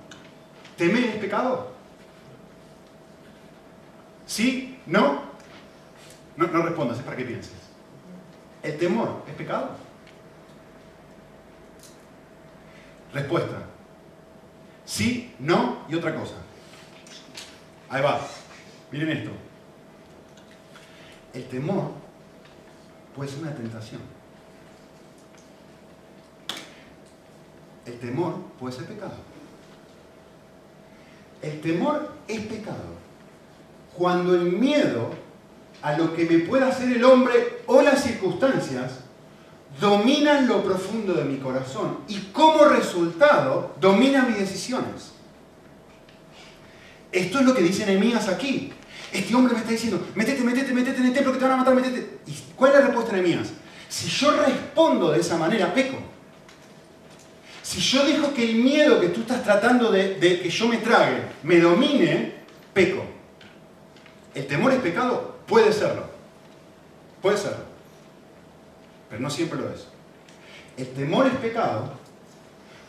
[0.76, 1.72] ¿Temer es pecado?
[4.26, 4.78] ¿Sí?
[4.86, 5.22] ¿No?
[6.36, 7.52] No, no respondas, es para que pienses.
[8.62, 9.70] ¿El temor es pecado?
[13.12, 13.62] Respuesta.
[14.84, 16.34] Sí, no y otra cosa.
[17.90, 18.20] Ahí va.
[18.90, 19.30] Miren esto.
[21.32, 21.92] El temor
[23.14, 24.00] puede ser una tentación.
[27.86, 29.14] El temor puede ser pecado.
[31.40, 32.98] El temor es pecado.
[33.96, 35.10] Cuando el miedo
[35.82, 39.00] a lo que me pueda hacer el hombre o las circunstancias,
[39.80, 45.12] dominan lo profundo de mi corazón y como resultado dominan mis decisiones.
[47.12, 48.72] Esto es lo que dice Nehemías aquí.
[49.12, 51.56] Este hombre me está diciendo, métete, métete, métete en el templo que te van a
[51.58, 52.18] matar, métete.
[52.26, 53.48] ¿Y cuál es la respuesta de Nehemías?
[53.88, 55.96] Si yo respondo de esa manera, peco.
[57.62, 60.78] Si yo dejo que el miedo que tú estás tratando de, de que yo me
[60.78, 62.34] trague me domine,
[62.72, 63.04] peco.
[64.34, 65.38] ¿El temor es pecado?
[65.46, 66.06] Puede serlo.
[67.22, 67.64] Puede serlo.
[69.08, 69.86] Pero no siempre lo es.
[70.76, 71.92] El temor es pecado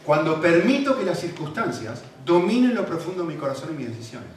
[0.06, 4.32] cuando permito que las circunstancias dominen lo profundo mi corazón y mis decisiones.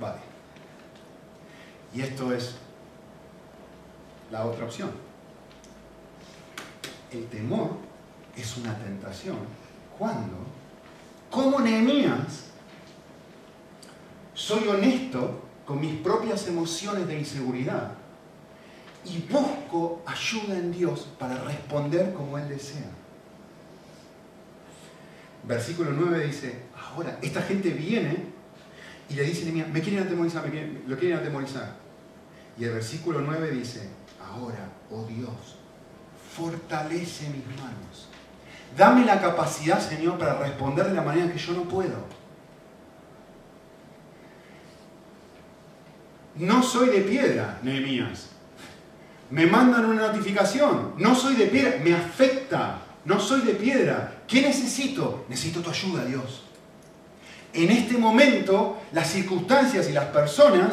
[0.00, 0.18] Vale.
[1.94, 2.56] Y esto es
[4.30, 4.90] la otra opción.
[7.10, 7.76] El temor
[8.36, 9.36] es una tentación
[9.96, 10.36] cuando,
[11.30, 12.46] como Nehemías,
[14.34, 17.92] soy honesto con mis propias emociones de inseguridad
[19.04, 22.90] y busco ayuda en Dios para responder como Él desea.
[25.46, 28.16] Versículo 9 dice, ahora, esta gente viene
[29.08, 31.76] y le dice me quieren atemorizar, me lo quieren atemorizar.
[32.58, 33.88] Y el versículo 9 dice,
[34.22, 35.58] ahora, oh Dios,
[36.34, 38.08] fortalece mis manos.
[38.76, 42.24] Dame la capacidad, Señor, para responder de la manera que yo no puedo.
[46.36, 48.30] No soy de piedra, Nehemías.
[49.30, 50.94] Me mandan una notificación.
[50.98, 51.80] No soy de piedra.
[51.82, 52.78] Me afecta.
[53.04, 54.13] No soy de piedra.
[54.26, 55.24] ¿Qué necesito?
[55.28, 56.42] Necesito tu ayuda, Dios.
[57.52, 60.72] En este momento, las circunstancias y las personas,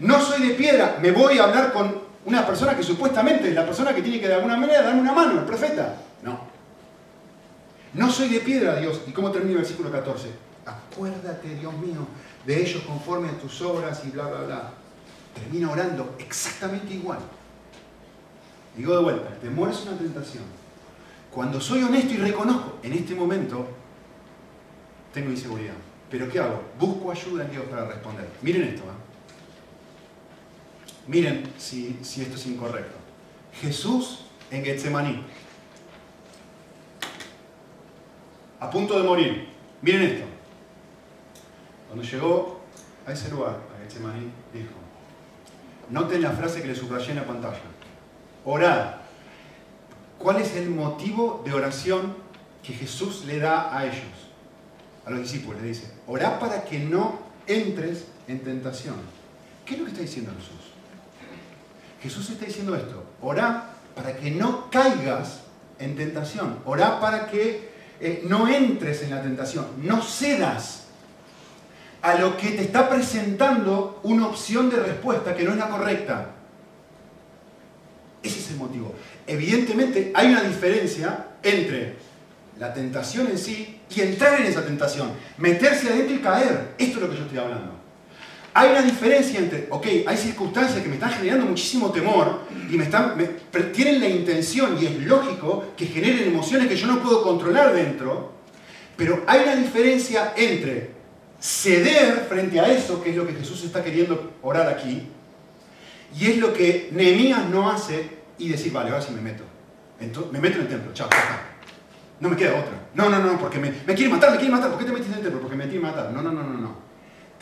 [0.00, 0.98] no soy de piedra.
[1.00, 4.28] Me voy a hablar con una persona que supuestamente es la persona que tiene que
[4.28, 5.96] de alguna manera darme una mano, el profeta.
[6.22, 6.40] No.
[7.92, 9.02] No soy de piedra, Dios.
[9.06, 10.28] ¿Y cómo termina el versículo 14?
[10.64, 12.06] Acuérdate, Dios mío,
[12.46, 14.70] de ellos conforme a tus obras y bla, bla, bla.
[15.34, 17.18] Termina orando exactamente igual.
[18.76, 20.44] Digo de vuelta, el temor es una tentación.
[21.34, 23.66] Cuando soy honesto y reconozco, en este momento
[25.12, 25.74] tengo inseguridad.
[26.08, 26.62] Pero ¿qué hago?
[26.78, 28.28] Busco ayuda en Dios para responder.
[28.40, 28.82] Miren esto.
[28.82, 28.94] ¿eh?
[31.08, 32.96] Miren si, si esto es incorrecto.
[33.60, 35.24] Jesús en Getsemaní.
[38.60, 39.48] A punto de morir.
[39.82, 40.26] Miren esto.
[41.88, 42.60] Cuando llegó
[43.06, 44.70] a ese lugar, a Getsemaní, dijo,
[45.90, 47.58] noten la frase que le subrayé en la pantalla.
[48.44, 49.03] Orad.
[50.24, 52.14] ¿Cuál es el motivo de oración
[52.62, 54.30] que Jesús le da a ellos?
[55.04, 58.94] A los discípulos le dice, orad para que no entres en tentación.
[59.66, 60.72] ¿Qué es lo que está diciendo Jesús?
[62.02, 65.40] Jesús está diciendo esto, orá para que no caigas
[65.78, 67.68] en tentación, orá para que
[68.00, 70.84] eh, no entres en la tentación, no cedas
[72.00, 76.30] a lo que te está presentando una opción de respuesta que no es la correcta.
[78.22, 78.94] Ese es el motivo.
[79.26, 81.94] Evidentemente hay una diferencia entre
[82.58, 86.74] la tentación en sí y entrar en esa tentación, meterse adentro y caer.
[86.78, 87.72] Esto es lo que yo estoy hablando.
[88.56, 92.84] Hay una diferencia entre, ok, hay circunstancias que me están generando muchísimo temor y me
[92.84, 93.16] están,
[93.72, 98.32] tienen la intención, y es lógico, que generen emociones que yo no puedo controlar dentro,
[98.96, 100.90] pero hay una diferencia entre
[101.40, 105.02] ceder frente a eso, que es lo que Jesús está queriendo orar aquí,
[106.16, 108.08] y es lo que Nehemías no hace
[108.38, 109.44] y decir, vale, ahora sí me meto.
[110.00, 111.08] Entonces, me meto en el templo, chao,
[112.20, 112.88] No me queda otra.
[112.94, 114.70] No, no, no, porque me, me quiere matar, me quiere matar.
[114.70, 115.40] ¿Por qué te metiste en el templo?
[115.40, 116.12] Porque me quiere matar.
[116.12, 116.84] No, no, no, no, no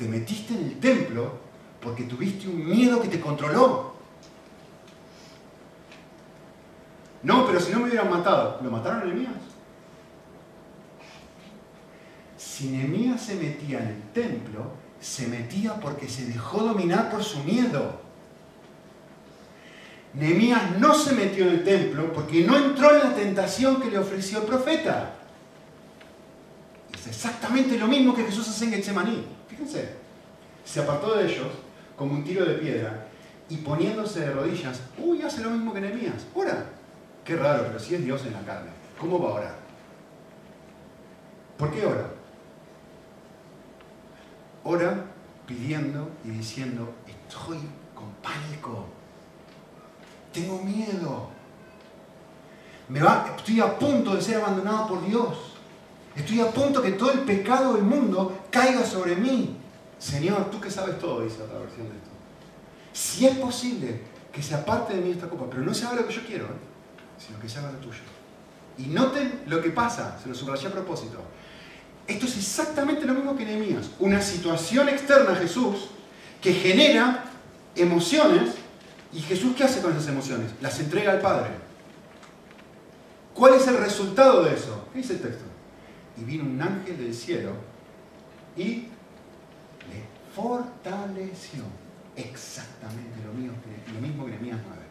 [0.03, 1.39] te metiste en el templo
[1.81, 3.93] porque tuviste un miedo que te controló.
[7.23, 9.33] No, pero si no me hubieran matado, ¿lo mataron Nehemías?
[12.37, 17.43] Si Nehemías se metía en el templo, se metía porque se dejó dominar por su
[17.45, 18.01] miedo.
[20.15, 23.99] Nehemías no se metió en el templo porque no entró en la tentación que le
[23.99, 25.15] ofreció el profeta.
[26.93, 29.27] Es exactamente lo mismo que Jesús hace en Getsemaní.
[29.49, 29.95] Fíjense,
[30.65, 31.49] se apartó de ellos
[31.97, 33.07] como un tiro de piedra
[33.49, 36.67] y poniéndose de rodillas, uy, hace lo mismo que Nehemías, ora.
[37.25, 39.55] Qué raro, pero si es Dios en la carne, ¿cómo va a orar?
[41.57, 42.11] ¿Por qué ora?
[44.65, 45.05] Ora
[45.47, 47.59] pidiendo y diciendo, estoy
[47.95, 48.87] con pánico,
[50.33, 51.29] tengo miedo,
[53.37, 55.53] estoy a punto de ser abandonado por Dios.
[56.15, 59.57] Estoy a punto que todo el pecado del mundo caiga sobre mí.
[59.99, 62.11] Señor, tú que sabes todo, dice otra versión de esto.
[62.93, 64.01] Si es posible
[64.33, 66.47] que se aparte de mí esta copa, pero no se haga lo que yo quiero,
[67.19, 68.01] sino que se haga lo tuyo.
[68.79, 71.19] Y noten lo que pasa, se lo subrayé a propósito.
[72.07, 73.91] Esto es exactamente lo mismo que Nehemías.
[74.01, 75.89] Una situación externa a Jesús
[76.41, 77.25] que genera
[77.77, 78.51] emociones
[79.13, 80.53] y Jesús ¿qué hace con esas emociones?
[80.61, 81.51] Las entrega al Padre.
[83.35, 84.89] ¿Cuál es el resultado de eso?
[84.93, 85.45] ¿Qué dice el texto?
[86.17, 87.53] Y vino un ángel del cielo
[88.57, 88.89] y
[89.89, 91.63] le fortaleció
[92.17, 94.83] exactamente lo, mismo que, lo mismo que Nehemías 9,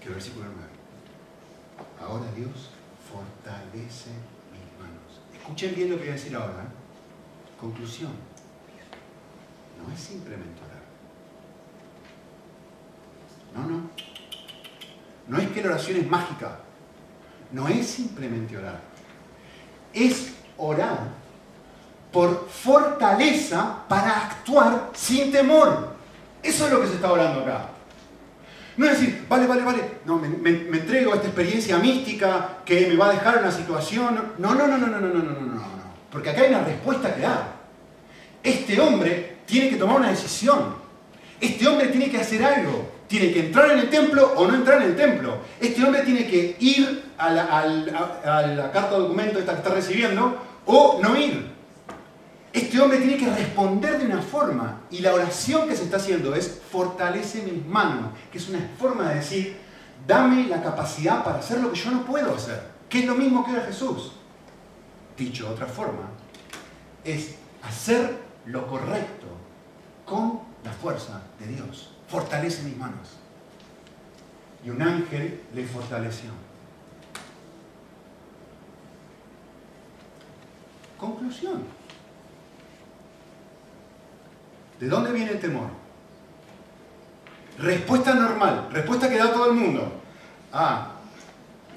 [0.00, 0.68] que el versículo 9.
[2.00, 2.70] Ahora Dios
[3.10, 4.10] fortalece
[4.50, 5.20] mis manos.
[5.32, 6.66] Escuchen bien lo que voy a decir ahora.
[7.60, 8.12] Conclusión.
[9.78, 10.77] No es simplemente orar.
[13.54, 13.90] No, no.
[15.28, 16.58] No es que la oración es mágica.
[17.52, 18.80] No es simplemente orar.
[19.92, 21.08] Es orar
[22.12, 25.96] por fortaleza para actuar sin temor.
[26.42, 27.68] Eso es lo que se está orando acá.
[28.76, 32.96] No es decir, vale, vale, vale, no, me, entrego a esta experiencia mística que me
[32.96, 34.34] va a dejar una situación.
[34.38, 35.62] No, no, no, no, no, no, no, no, no, no.
[36.10, 37.58] Porque acá hay una respuesta que dar.
[38.42, 40.76] Este hombre tiene que tomar una decisión.
[41.40, 42.97] Este hombre tiene que hacer algo.
[43.08, 45.38] Tiene que entrar en el templo o no entrar en el templo.
[45.58, 51.16] Este hombre tiene que ir a la, carta de documento que está recibiendo o no
[51.16, 51.48] ir.
[52.52, 56.34] Este hombre tiene que responder de una forma y la oración que se está haciendo
[56.34, 59.56] es fortalece mis manos, que es una forma de decir,
[60.06, 63.44] dame la capacidad para hacer lo que yo no puedo hacer, que es lo mismo
[63.44, 64.12] que era Jesús.
[65.16, 66.08] Dicho de otra forma,
[67.04, 68.16] es hacer
[68.46, 69.26] lo correcto
[70.04, 71.97] con la fuerza de Dios.
[72.08, 73.08] Fortalece mis manos.
[74.64, 76.30] Y un ángel le fortaleció.
[80.98, 81.62] Conclusión.
[84.80, 85.68] ¿De dónde viene el temor?
[87.58, 89.92] Respuesta normal, respuesta que da todo el mundo.
[90.52, 90.92] Ah,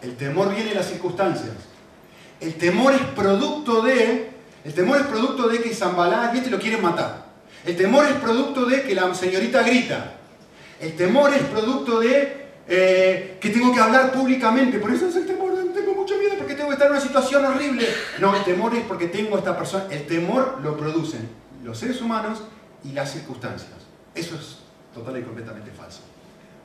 [0.02, 1.56] el temor viene de las circunstancias.
[2.40, 4.32] El temor es producto de,
[4.64, 7.26] el temor es producto de que Zambalá y este lo quieren matar.
[7.66, 10.18] El temor es producto de que la señorita grita.
[10.82, 14.80] El temor es producto de eh, que tengo que hablar públicamente.
[14.80, 17.46] Por eso es el temor, tengo mucho miedo porque tengo que estar en una situación
[17.46, 17.88] horrible.
[18.20, 19.86] No, el temor es porque tengo esta persona.
[19.92, 21.30] El temor lo producen
[21.64, 22.42] los seres humanos
[22.84, 23.72] y las circunstancias.
[24.16, 24.58] Eso es
[24.94, 26.02] total y completamente falso.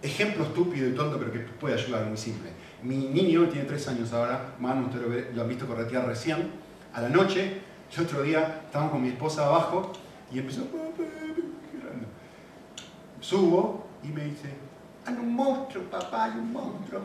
[0.02, 2.50] Ejemplo estúpido y tonto, pero que puede ayudar, muy simple.
[2.82, 6.50] Mi niño tiene tres años ahora, Manu, ustedes lo han visto corretear recién,
[6.92, 7.60] a la noche,
[7.94, 9.92] el otro día estábamos con mi esposa abajo
[10.32, 10.62] y empezó,
[13.20, 14.48] subo y me dice,
[15.04, 17.00] hay un monstruo, papá, hay un monstruo.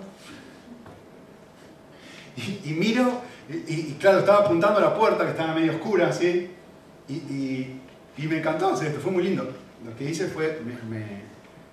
[2.64, 6.50] Y, miro, y, claro, estaba apuntando a la puerta que estaba medio oscura, así,
[7.10, 7.78] y,
[8.18, 9.52] me encantó esto, fue muy lindo.
[9.84, 11.02] Lo que hice fue, me,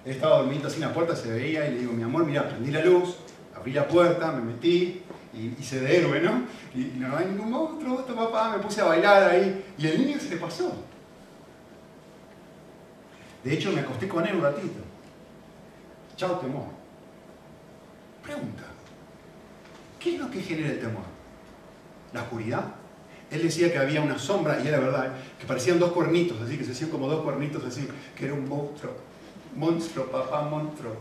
[0.05, 2.49] he estado durmiendo así en la puerta, se veía y le digo, mi amor, mira,
[2.49, 3.17] prendí la luz,
[3.55, 5.03] abrí la puerta, me metí
[5.35, 6.43] y hice de héroe, ¿no?
[6.75, 10.19] Y no hay ningún monstruo, esto papá, me puse a bailar ahí y el niño
[10.19, 10.73] se le pasó.
[13.45, 14.88] De hecho, me acosté con él un ratito.
[16.19, 16.67] Chao, temor.
[18.25, 18.65] Pregunta,
[20.01, 21.05] ¿qué es lo que genera el temor?
[22.13, 22.65] ¿La oscuridad?
[23.31, 26.65] Él decía que había una sombra, y era verdad, que parecían dos cuernitos, así que
[26.65, 28.95] se hacían como dos cuernitos, así, que era un monstruo.
[29.55, 30.97] Monstruo, papá, monstruo.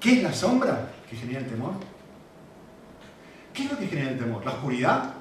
[0.00, 1.74] ¿Qué es la sombra que genera el temor?
[3.54, 4.44] ¿Qué es lo que genera el temor?
[4.44, 5.14] ¿La oscuridad?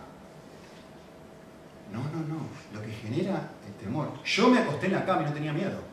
[1.93, 2.41] No, no, no.
[2.73, 4.09] Lo que genera el temor.
[4.23, 5.90] Yo me acosté en la cama y no tenía miedo.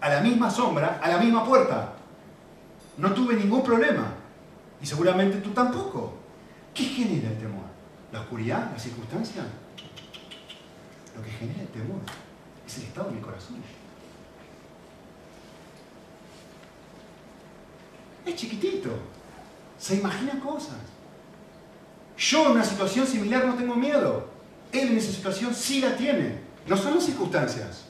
[0.00, 1.92] A la misma sombra, a la misma puerta.
[2.96, 4.14] No tuve ningún problema.
[4.80, 6.14] Y seguramente tú tampoco.
[6.72, 7.70] ¿Qué genera el temor?
[8.12, 9.44] la oscuridad, la circunstancia,
[11.16, 12.00] lo que genera el temor
[12.66, 13.56] es el estado de mi corazón.
[18.26, 18.90] Es chiquitito,
[19.78, 20.76] se imagina cosas.
[22.16, 24.28] Yo en una situación similar no tengo miedo.
[24.72, 26.40] Él en esa situación sí la tiene.
[26.66, 27.86] No son las circunstancias.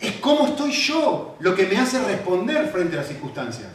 [0.00, 3.70] Es cómo estoy yo lo que me hace responder frente a las circunstancias.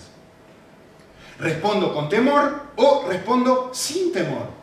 [1.40, 4.56] ¿Respondo con temor o respondo sin temor?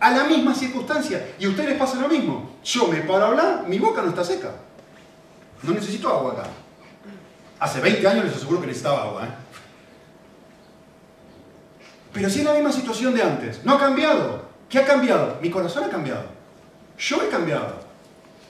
[0.00, 1.34] a la misma circunstancia.
[1.38, 2.56] Y a ustedes les pasa lo mismo.
[2.64, 4.50] Yo me paro a hablar, mi boca no está seca.
[5.62, 6.44] No necesito agua acá.
[7.60, 9.26] Hace 20 años les aseguro que necesitaba agua.
[9.26, 9.30] ¿eh?
[12.12, 14.48] Pero si es la misma situación de antes, no ha cambiado.
[14.68, 15.38] ¿Qué ha cambiado?
[15.42, 16.24] Mi corazón ha cambiado.
[16.98, 17.80] Yo he cambiado.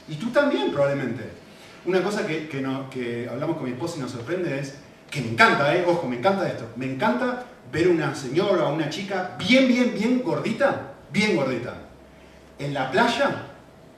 [0.09, 1.40] Y tú también probablemente.
[1.85, 4.75] Una cosa que, que hablamos con mi esposa y nos sorprende es
[5.11, 5.85] que me encanta, ¿eh?
[5.87, 6.69] ojo, me encanta esto.
[6.77, 11.75] Me encanta ver una señora o una chica bien, bien, bien gordita bien gordita,
[12.59, 13.47] en la playa,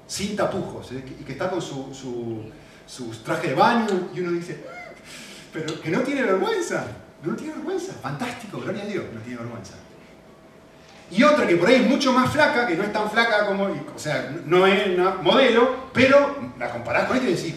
[0.07, 1.05] sin tapujos, ¿eh?
[1.21, 1.93] y que está con su,
[2.87, 4.65] su, traje de baño, y uno dice,
[5.53, 6.87] pero que no tiene vergüenza,
[7.23, 9.75] no tiene vergüenza, fantástico, gloria a Dios, no tiene vergüenza.
[11.13, 13.65] Y otra que por ahí es mucho más flaca, que no es tan flaca como,
[13.65, 17.55] o sea, no es una modelo, pero la comparás con esta y decís,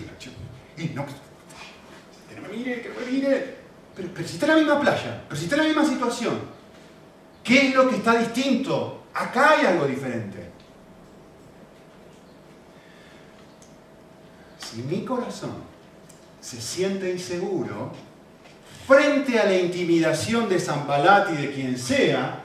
[0.78, 3.56] y no, que no me mire, que no me mire,
[3.96, 6.38] pero, si está en la misma playa, pero si está en la misma situación,
[7.46, 9.06] ¿qué es lo que está distinto?
[9.14, 10.52] Acá hay algo diferente.
[14.60, 15.64] Si mi corazón
[16.42, 17.94] se siente inseguro
[18.86, 22.45] frente a la intimidación de Zambalat y de quien sea,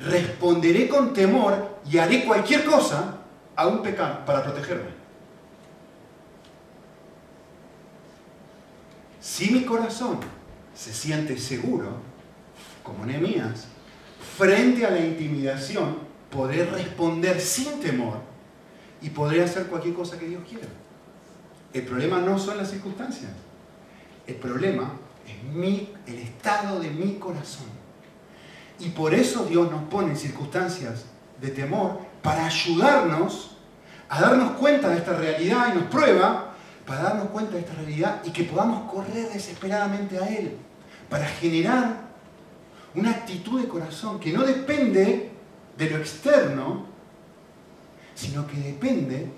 [0.00, 3.18] responderé con temor y haré cualquier cosa
[3.54, 4.90] a un pecado para protegerme.
[9.20, 10.18] Si mi corazón
[10.74, 11.98] se siente seguro,
[12.82, 13.66] como Nehemías,
[14.38, 15.98] frente a la intimidación,
[16.30, 18.18] podré responder sin temor
[19.02, 20.66] y podré hacer cualquier cosa que Dios quiera.
[21.72, 23.30] El problema no son las circunstancias.
[24.26, 24.92] El problema
[25.26, 27.79] es mi, el estado de mi corazón.
[28.80, 31.04] Y por eso Dios nos pone en circunstancias
[31.40, 33.56] de temor para ayudarnos
[34.08, 36.54] a darnos cuenta de esta realidad y nos prueba
[36.84, 40.56] para darnos cuenta de esta realidad y que podamos correr desesperadamente a Él,
[41.08, 42.10] para generar
[42.94, 45.30] una actitud de corazón que no depende
[45.78, 46.86] de lo externo,
[48.16, 49.28] sino que depende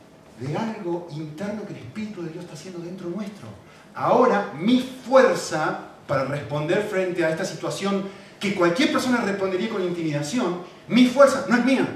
[0.41, 3.49] de algo interno que el Espíritu de Dios está haciendo dentro nuestro.
[3.95, 8.05] Ahora mi fuerza para responder frente a esta situación
[8.43, 11.87] que cualquier persona respondería con intimidación, mi fuerza no es mía.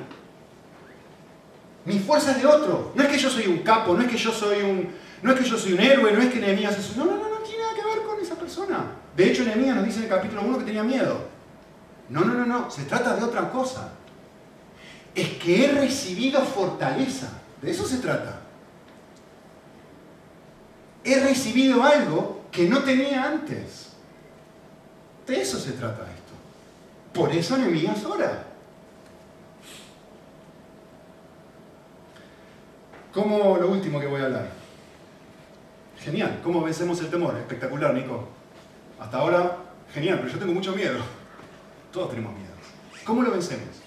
[1.84, 2.92] Mi fuerza es de otro.
[2.94, 4.88] No es que yo soy un capo, no es que yo soy un,
[5.22, 6.97] no es que yo soy un héroe, no es que Nehemías es...
[6.97, 8.92] No, no, no, no tiene nada que ver con esa persona.
[9.16, 11.18] De hecho, Nehemías nos dice en el capítulo 1 que tenía miedo.
[12.11, 13.90] No, no, no, no, se trata de otra cosa.
[15.16, 17.28] Es que he recibido fortaleza.
[17.61, 18.38] De eso se trata.
[21.03, 23.88] He recibido algo que no tenía antes.
[25.26, 26.26] De eso se trata esto.
[27.17, 28.45] Por eso Nehemías ora.
[33.11, 34.51] Como lo último que voy a hablar.
[35.99, 37.35] Genial, ¿cómo vencemos el temor?
[37.39, 38.29] Espectacular, Nico.
[39.01, 39.57] Hasta ahora,
[39.95, 40.99] genial, pero yo tengo mucho miedo.
[41.91, 42.53] Todos tenemos miedo.
[43.07, 43.81] ¿Cómo lo vencemos?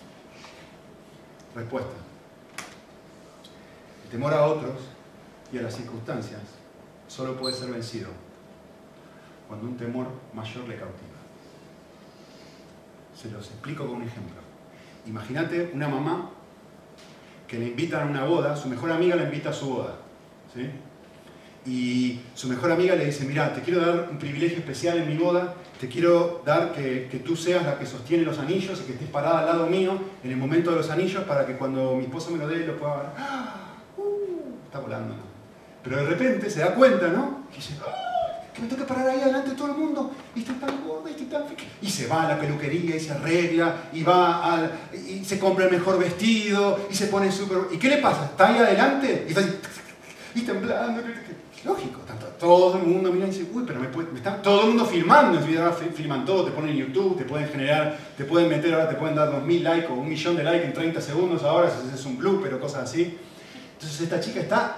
[1.54, 1.94] Respuesta.
[4.06, 4.74] El temor a otros
[5.54, 6.42] y a las circunstancias
[7.08, 8.10] solo puede ser vencido
[9.48, 11.09] cuando un temor mayor le cautiva.
[13.22, 14.38] Se los explico con un ejemplo.
[15.06, 16.30] Imagínate una mamá
[17.48, 19.96] que le invitan a una boda, su mejor amiga le invita a su boda.
[20.54, 20.70] ¿sí?
[21.66, 25.18] Y su mejor amiga le dice, mira, te quiero dar un privilegio especial en mi
[25.18, 28.94] boda, te quiero dar que, que, tú seas la que sostiene los anillos y que
[28.94, 32.06] estés parada al lado mío en el momento de los anillos para que cuando mi
[32.06, 33.06] esposo me lo dé lo pueda ver.
[33.18, 33.74] ¡Ah!
[33.98, 35.16] Uh, está volando.
[35.84, 37.48] Pero de repente se da cuenta, ¿no?
[37.52, 38.09] Y dice, ¡Ah!
[38.62, 41.22] Me tengo que parar ahí adelante de todo el mundo y está tan gorda y
[41.22, 41.55] está tan...
[41.82, 44.72] Y se va a la peluquería y se arregla y va al...
[44.93, 47.60] y se compra el mejor vestido y se pone súper...
[47.72, 48.26] ¿Y qué le pasa?
[48.26, 49.51] Está ahí adelante y está así,
[50.36, 51.01] y temblando.
[51.66, 54.07] Lógico, tanto, todo el mundo mira y dice, uy, pero me, puede,
[54.41, 55.41] todo el mundo filmando,
[55.93, 59.16] filman todo, te ponen en YouTube, te pueden generar, te pueden meter, ahora te pueden
[59.16, 62.18] dar 2000 likes o un millón de likes en 30 segundos, ahora si es un
[62.18, 63.18] blooper o cosas así.
[63.74, 64.78] Entonces esta chica está,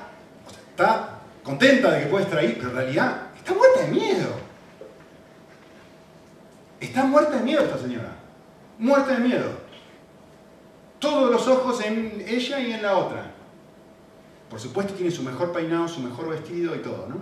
[0.72, 4.30] está contenta de que puede estar ahí, pero en realidad está muerta de miedo.
[6.80, 8.16] Está muerta de miedo esta señora,
[8.80, 9.50] muerta de miedo.
[11.00, 13.32] Todos los ojos en ella y en la otra.
[14.50, 17.16] Por supuesto tiene su mejor peinado, su mejor vestido y todo, ¿no?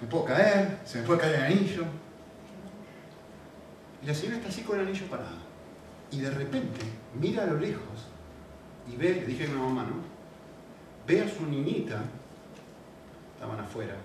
[0.00, 1.84] Me puedo caer, se me puede caer el anillo.
[4.02, 5.36] Y la señora está así con el anillo parado.
[6.10, 6.80] Y de repente
[7.18, 8.08] mira a lo lejos
[8.92, 9.94] y ve, le dije a mi mamá, ¿no?
[11.06, 12.02] Ve a su niñita,
[13.42, 13.96] estaban afuera,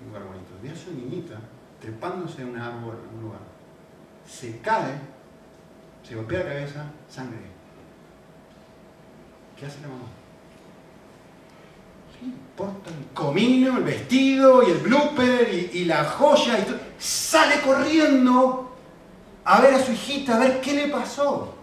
[0.00, 1.38] un lugar bonito, ve a su niñita
[1.80, 3.40] trepándose en un árbol, en un lugar.
[4.28, 4.98] Se cae,
[6.02, 7.38] se golpea la cabeza, sangre.
[9.56, 10.06] ¿Qué hace la mamá?
[12.18, 16.58] ¿Qué importa el comino, el vestido y el blooper y, y la joya?
[16.58, 16.78] Y todo?
[16.98, 18.74] Sale corriendo
[19.44, 21.54] a ver a su hijita, a ver qué le pasó.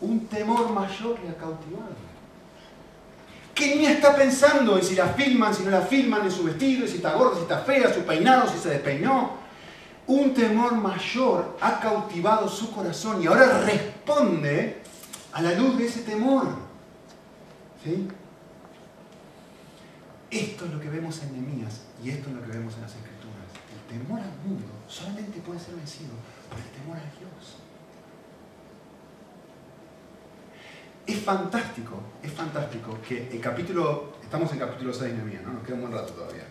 [0.00, 2.11] Un temor mayor le ha cautivado.
[3.54, 6.86] ¿Qué niña está pensando en si la filman, si no la filman, en su vestido,
[6.86, 9.42] si está gorda, si está fea, su peinado, si se despeinó?
[10.06, 14.82] Un temor mayor ha cautivado su corazón y ahora responde
[15.32, 16.46] a la luz de ese temor.
[17.84, 18.08] ¿Sí?
[20.30, 22.92] Esto es lo que vemos en Nehemías y esto es lo que vemos en las
[22.92, 23.52] Escrituras.
[23.70, 26.12] El temor al mundo solamente puede ser vencido
[26.48, 27.61] por el temor a Dios.
[31.06, 35.54] Es fantástico, es fantástico que el capítulo, estamos en capítulo 6 de Nehemías, ¿no?
[35.54, 36.44] Nos queda un buen rato todavía.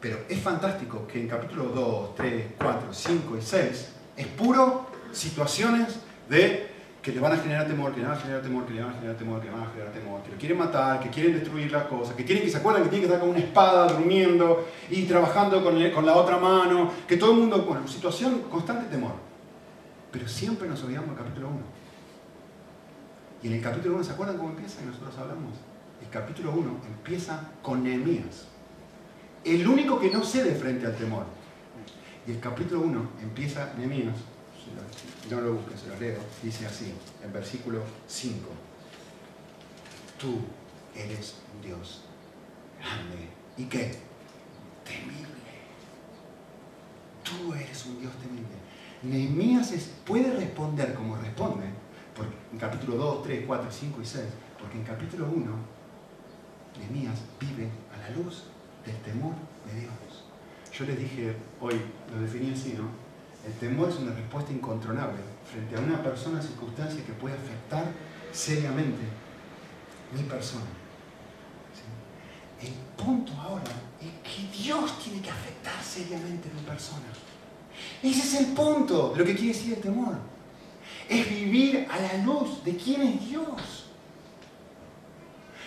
[0.00, 5.98] Pero es fantástico que en capítulo 2, 3, 4, 5 y 6 es puro situaciones
[6.28, 6.72] de
[7.02, 8.92] que le van a generar temor, que le van a generar temor, que le van
[8.92, 11.34] a generar temor, que le van a generar temor, que lo quieren matar, que quieren
[11.34, 13.92] destruir las cosas, que tienen que se acuerdan que tienen que estar con una espada
[13.92, 18.86] durmiendo y trabajando con, con la otra mano, que todo el mundo, bueno, situación constante
[18.86, 19.12] temor.
[20.10, 21.81] Pero siempre nos olvidamos del capítulo 1.
[23.42, 24.82] Y en el capítulo 1, ¿se acuerdan cómo empieza?
[24.82, 25.54] Y nosotros hablamos.
[26.00, 28.46] El capítulo 1 empieza con Nehemías.
[29.44, 31.26] El único que no cede frente al temor.
[32.26, 34.16] Y el capítulo 1 empieza Nehemías
[35.30, 36.92] no lo busques, se lo leo, dice así,
[37.24, 38.36] en versículo 5.
[40.18, 40.40] Tú
[40.94, 42.02] eres un Dios
[42.78, 43.28] grande.
[43.56, 43.98] ¿Y qué?
[44.84, 45.42] Temible.
[47.24, 48.46] Tú eres un Dios temible.
[49.02, 49.72] Nehemías
[50.06, 51.66] puede responder como responde,
[52.14, 54.24] porque en capítulo 2, 3, 4, 5 y 6,
[54.58, 55.50] porque en capítulo 1,
[56.78, 58.44] Nehemías vive a la luz
[58.84, 59.34] del temor
[59.66, 60.24] de Dios.
[60.72, 61.74] Yo les dije hoy,
[62.12, 62.88] lo definí así, ¿no?
[63.46, 67.84] El temor es una respuesta incontrolable frente a una persona o circunstancia que puede afectar
[68.32, 69.02] seriamente
[70.14, 70.64] mi persona.
[72.60, 73.64] El punto ahora
[74.00, 77.08] es que Dios tiene que afectar seriamente mi persona.
[78.02, 80.31] Ese es el punto de lo que quiere decir el temor.
[81.08, 83.86] Es vivir a la luz de quién es Dios.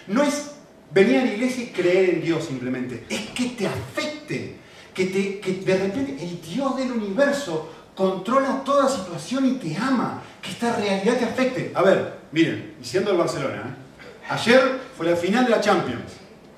[0.08, 0.52] No es
[0.92, 3.06] venir a la iglesia y creer en Dios simplemente.
[3.10, 4.58] Es que te afecte
[4.94, 10.22] que, te, que de repente el Dios del universo controla toda situación y te ama,
[10.42, 11.72] que esta realidad te afecte.
[11.74, 14.30] A ver, miren, diciendo el Barcelona, ¿eh?
[14.30, 16.14] ayer fue la final de la Champions,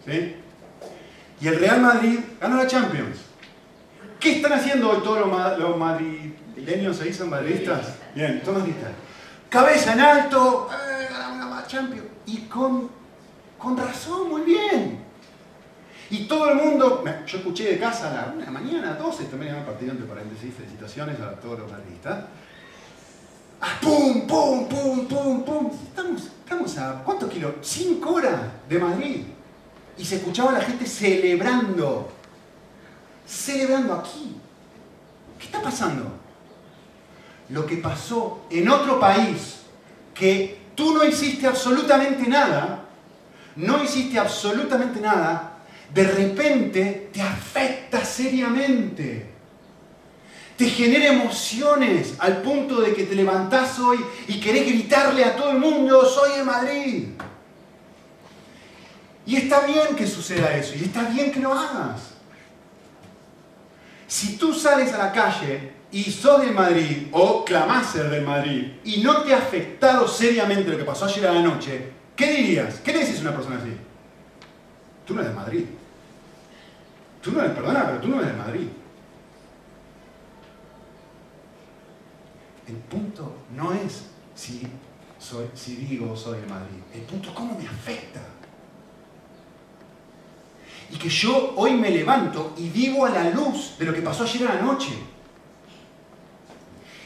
[0.06, 0.36] ¿sí?
[1.40, 3.18] y el Real Madrid ganó la Champions.
[4.20, 5.78] ¿Qué están haciendo hoy todos los,
[6.58, 7.96] madrileños, se dicen madridistas?
[8.16, 8.92] Bien, todos madridistas.
[9.50, 12.08] Cabeza en alto, eh, ganamos la Champions.
[12.26, 12.90] Y con,
[13.58, 15.06] con razón, muy bien.
[16.10, 19.26] Y todo el mundo, yo escuché de casa a la una de la mañana, 12,
[19.26, 22.26] también un partido entre paréntesis, felicitaciones a todos los madridistas.
[23.60, 25.72] Ah, ¡Pum, pum, pum, pum, pum!
[25.88, 27.56] Estamos, estamos a, ¿cuántos kilos?
[27.62, 28.40] Cinco horas
[28.70, 29.24] de Madrid.
[29.98, 32.10] Y se escuchaba a la gente celebrando.
[33.26, 34.38] Celebrando aquí.
[35.40, 36.17] ¿Qué está pasando?
[37.50, 39.62] Lo que pasó en otro país,
[40.14, 42.84] que tú no hiciste absolutamente nada,
[43.56, 45.58] no hiciste absolutamente nada,
[45.94, 49.32] de repente te afecta seriamente.
[50.58, 55.52] Te genera emociones al punto de que te levantás hoy y querés gritarle a todo
[55.52, 57.08] el mundo, soy de Madrid.
[59.26, 62.14] Y está bien que suceda eso, y está bien que lo hagas.
[64.08, 68.74] Si tú sales a la calle y sos de Madrid o clamás ser de Madrid
[68.84, 72.80] y no te ha afectado seriamente lo que pasó ayer a la noche, ¿qué dirías?
[72.80, 73.74] ¿Qué le dices a una persona así?
[75.06, 75.66] Tú no eres de Madrid.
[77.22, 78.68] Tú no eres, perdona, pero tú no eres de Madrid.
[82.68, 84.68] El punto no es si,
[85.18, 86.80] soy, si digo soy de Madrid.
[86.94, 88.20] El punto es cómo me afecta.
[90.90, 94.24] Y que yo hoy me levanto y vivo a la luz de lo que pasó
[94.24, 94.92] ayer a la noche.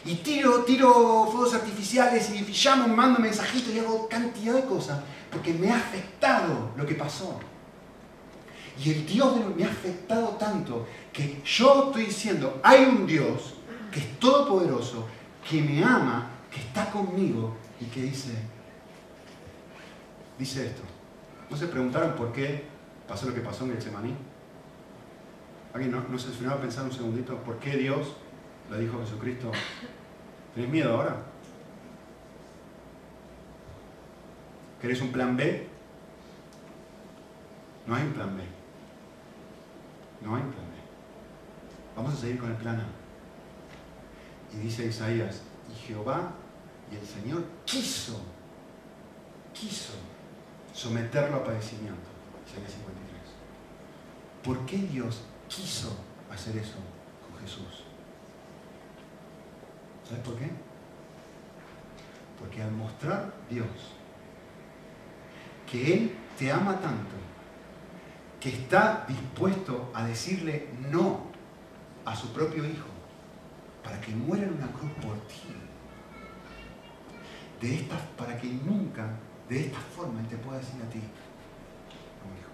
[0.04, 5.00] Y tiro, tiro fuegos artificiales y llamo, mando mensajitos y hago cantidad de cosas.
[5.32, 7.40] Porque me ha afectado lo que pasó.
[8.84, 13.56] Y el Dios de me ha afectado tanto que yo estoy diciendo, hay un Dios
[13.92, 15.08] que es todopoderoso,
[15.48, 18.32] que me ama, que está conmigo y que dice,
[20.40, 20.82] dice esto.
[21.50, 22.64] ¿No se preguntaron por qué
[23.08, 24.16] pasó lo que pasó en el Semaní?
[25.74, 28.16] ¿Alguien no, no se a pensar un segundito por qué Dios
[28.72, 29.52] le dijo Jesucristo,
[30.56, 31.18] ¿tenés miedo ahora?
[34.82, 35.68] ¿Querés un plan B?
[37.86, 38.44] No hay un plan B.
[40.22, 40.76] No hay plan B.
[41.96, 42.86] Vamos a seguir con el plan A.
[44.56, 46.32] Y dice Isaías, y Jehová
[46.92, 48.22] y el Señor quiso,
[49.54, 49.94] quiso
[50.74, 52.10] someterlo a padecimiento.
[52.48, 53.22] Isaías 53.
[54.44, 55.96] ¿Por qué Dios quiso
[56.32, 56.78] hacer eso
[57.30, 57.91] con Jesús?
[60.12, 60.50] ¿Sabes por qué?
[62.38, 63.66] Porque al mostrar Dios
[65.72, 67.16] que Él te ama tanto,
[68.42, 71.22] que está dispuesto a decirle no
[72.04, 72.90] a su propio hijo
[73.82, 75.56] para que muera en una cruz por ti.
[77.62, 79.08] De esta, para que nunca,
[79.48, 82.52] de esta forma, Él te pueda decir a ti, no, hijo.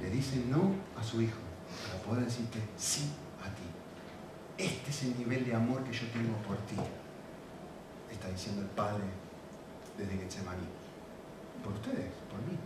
[0.00, 1.43] Le dice no a su hijo
[2.04, 4.64] poder decirte sí a ti.
[4.64, 6.76] Este es el nivel de amor que yo tengo por ti.
[8.10, 9.04] Está diciendo el Padre
[9.98, 10.66] desde Getsemaní.
[11.62, 12.58] por ustedes, por mí.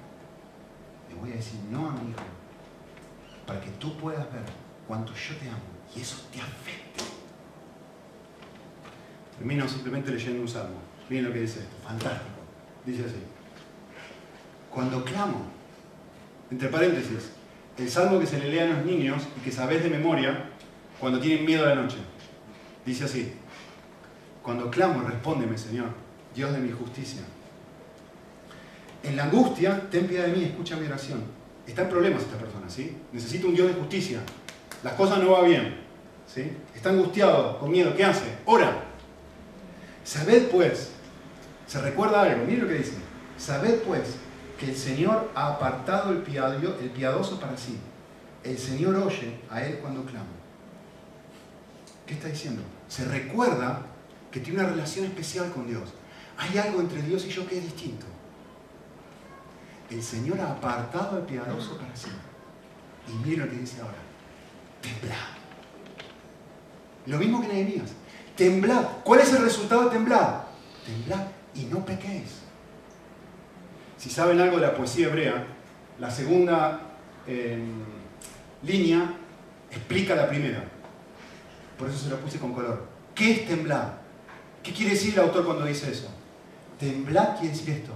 [1.09, 2.21] Le voy a decir no a mi hijo,
[3.47, 4.45] para que tú puedas ver
[4.87, 5.59] cuánto yo te amo
[5.95, 7.05] y eso te afecte.
[9.39, 10.77] Termino simplemente leyendo un salmo.
[11.09, 12.41] Miren lo que dice esto, fantástico.
[12.85, 13.23] Dice así.
[14.69, 15.47] Cuando clamo,
[16.51, 17.31] entre paréntesis,
[17.79, 20.51] el salmo que se le lee a los niños y que sabes de memoria
[20.99, 21.99] cuando tienen miedo a la noche.
[22.85, 23.33] Dice así,
[24.43, 25.89] cuando clamo, respóndeme, Señor,
[26.35, 27.23] Dios de mi justicia.
[29.03, 31.23] En la angustia, ten piedad de mí, escucha mi oración.
[31.67, 32.97] Está en problemas esta persona, ¿sí?
[33.13, 34.21] Necesita un Dios de justicia.
[34.83, 35.77] Las cosas no van bien,
[36.27, 36.51] ¿sí?
[36.75, 38.25] Está angustiado, con miedo, ¿qué hace?
[38.45, 38.85] Ora.
[40.03, 40.91] Sabed pues,
[41.67, 42.95] se recuerda algo, mire lo que dice.
[43.37, 44.17] Sabed pues
[44.59, 47.79] que el Señor ha apartado el, piadoso para sí.
[48.43, 50.27] El Señor oye a él cuando clama.
[52.07, 52.63] ¿Qué está diciendo?
[52.89, 53.83] Se recuerda
[54.33, 55.91] que tiene una relación especial con Dios.
[56.37, 58.07] Hay algo entre Dios y yo que es distinto.
[59.91, 62.11] El Señor ha apartado al piadoso para sí.
[63.09, 63.99] Y mira lo que dice ahora.
[64.83, 65.17] Temblad.
[67.07, 67.91] Lo mismo que Nehemías.
[68.37, 68.85] Temblad.
[69.05, 70.49] ¿Cuál es el resultado de temblar?
[70.85, 72.48] Temblad y no pequéis.
[73.99, 75.45] Si saben algo de la poesía hebrea,
[75.99, 76.81] la segunda
[77.27, 77.85] em,
[78.63, 79.13] línea
[79.71, 80.65] explica la primera.
[81.77, 82.87] Por eso se la puse con color.
[83.15, 84.01] ¿Qué es temblar?
[84.63, 86.09] ¿Qué quiere decir el autor cuando dice eso?
[86.79, 87.93] Temblar quiere decir esto.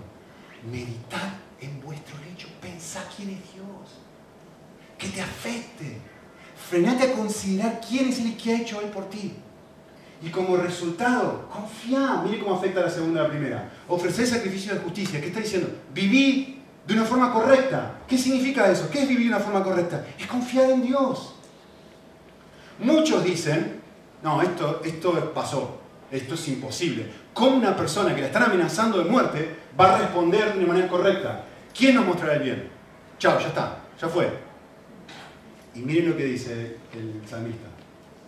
[0.71, 2.49] Meditar en vuestro lecho.
[2.61, 4.01] Pensar quién es Dios.
[4.99, 5.99] Que te afecte.
[6.69, 9.35] Frenate a considerar quién es el que ha hecho Él por ti.
[10.25, 12.23] Y como resultado, confía.
[12.25, 13.71] Mire cómo afecta la segunda a la primera.
[13.89, 15.21] Ofrecer sacrificio de justicia.
[15.21, 15.69] ¿Qué está diciendo?
[15.93, 17.99] Viví de una forma correcta.
[18.07, 18.89] ¿Qué significa eso?
[18.91, 20.07] ¿Qué es vivir de una forma correcta?
[20.19, 21.35] Es confiar en Dios.
[22.79, 23.81] Muchos dicen,
[24.23, 27.11] no, esto, esto pasó, esto es imposible.
[27.35, 30.89] ¿Cómo una persona que la están amenazando de muerte va a responder de una manera
[30.89, 31.45] correcta?
[31.77, 32.69] ¿Quién nos mostrará el bien?
[33.19, 34.31] Chao, ya está, ya fue.
[35.75, 37.69] Y miren lo que dice el salmista.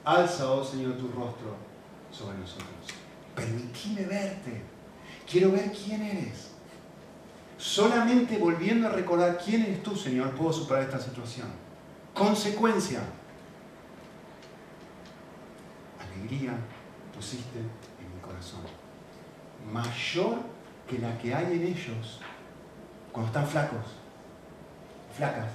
[0.05, 1.64] Alza, oh Señor, tu rostro
[2.17, 2.69] sobre nosotros.
[3.35, 4.63] Permitime verte.
[5.29, 6.51] Quiero ver quién eres.
[7.59, 11.49] Solamente volviendo a recordar quién eres tú, Señor, puedo superar esta situación.
[12.13, 13.01] Consecuencia.
[16.01, 16.53] Alegría
[17.15, 18.61] pusiste en mi corazón.
[19.73, 20.39] Mayor
[20.89, 22.21] que la que hay en ellos
[23.11, 23.87] cuando están flacos,
[25.17, 25.49] flacas.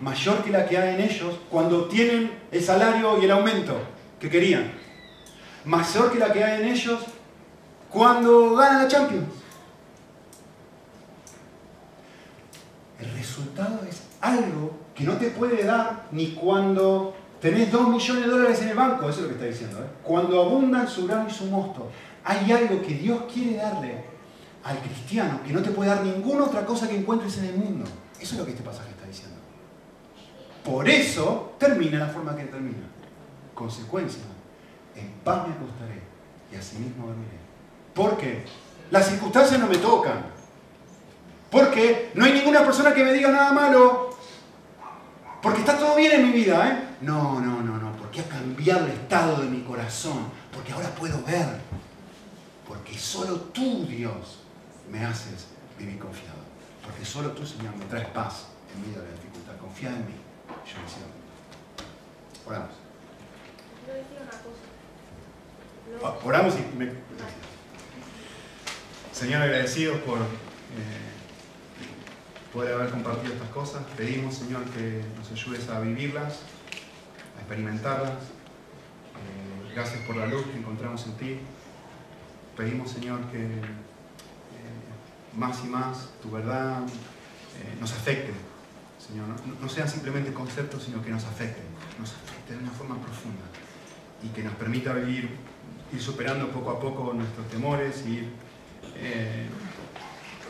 [0.00, 3.80] Mayor que la que hay en ellos cuando tienen el salario y el aumento
[4.20, 4.72] que querían
[5.68, 7.00] mayor que la que hay en ellos
[7.90, 9.26] cuando ganan la Champions.
[12.98, 18.30] El resultado es algo que no te puede dar ni cuando tenés 2 millones de
[18.30, 19.78] dólares en el banco, eso es lo que está diciendo.
[19.80, 19.86] ¿eh?
[20.02, 21.90] Cuando abundan su grano y su mosto,
[22.24, 24.04] hay algo que Dios quiere darle
[24.64, 27.84] al cristiano que no te puede dar ninguna otra cosa que encuentres en el mundo.
[28.18, 29.36] Eso es lo que este pasaje está diciendo.
[30.64, 32.88] Por eso termina la forma que termina.
[33.54, 34.22] Consecuencia
[35.00, 36.02] en paz me acostaré
[36.52, 37.38] y asimismo dormiré.
[37.94, 38.44] ¿Por qué?
[38.90, 40.26] Las circunstancias no me tocan.
[41.50, 44.16] Porque no hay ninguna persona que me diga nada malo.
[45.42, 46.96] Porque está todo bien en mi vida, ¿eh?
[47.00, 47.96] No, no, no, no.
[47.96, 50.26] Porque ha cambiado el estado de mi corazón.
[50.52, 51.60] Porque ahora puedo ver.
[52.66, 54.40] Porque solo tú, Dios,
[54.90, 55.46] me haces
[55.78, 56.38] vivir confiado.
[56.84, 59.56] Porque solo tú, Señor, me traes paz en medio de la dificultad.
[59.60, 60.14] Confía en mí.
[60.66, 61.06] Yo decido.
[62.46, 62.70] Oramos.
[66.24, 66.92] Oramos y me...
[69.12, 70.22] Señor, agradecidos por eh,
[72.52, 73.82] poder haber compartido estas cosas.
[73.96, 76.40] Pedimos, Señor, que nos ayudes a vivirlas,
[77.36, 78.12] a experimentarlas.
[78.12, 81.40] Eh, gracias por la luz que encontramos en ti.
[82.56, 83.62] Pedimos, Señor, que eh,
[85.36, 86.82] más y más tu verdad
[87.80, 88.32] nos afecte.
[89.04, 89.26] Señor,
[89.60, 91.64] no, sean simplemente conceptos, sino que nos afecten,
[91.98, 93.42] nos afecten de una forma profunda
[94.22, 95.30] y que nos permita vivir
[95.92, 98.28] ir superando poco a poco nuestros temores, ir
[98.96, 99.46] eh,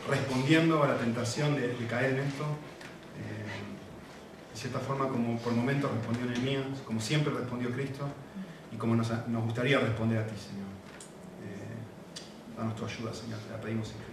[0.09, 2.45] respondiendo a la tentación de, caer en esto.
[2.45, 8.09] Eh, de cierta forma, como por momentos respondió Nehemías, como siempre respondió Cristo,
[8.73, 9.11] y como nos,
[9.45, 10.67] gustaría responder a ti, Señor.
[11.45, 13.91] Eh, danos tu ayuda, Señor, te la pedimos.
[13.91, 14.08] Amén.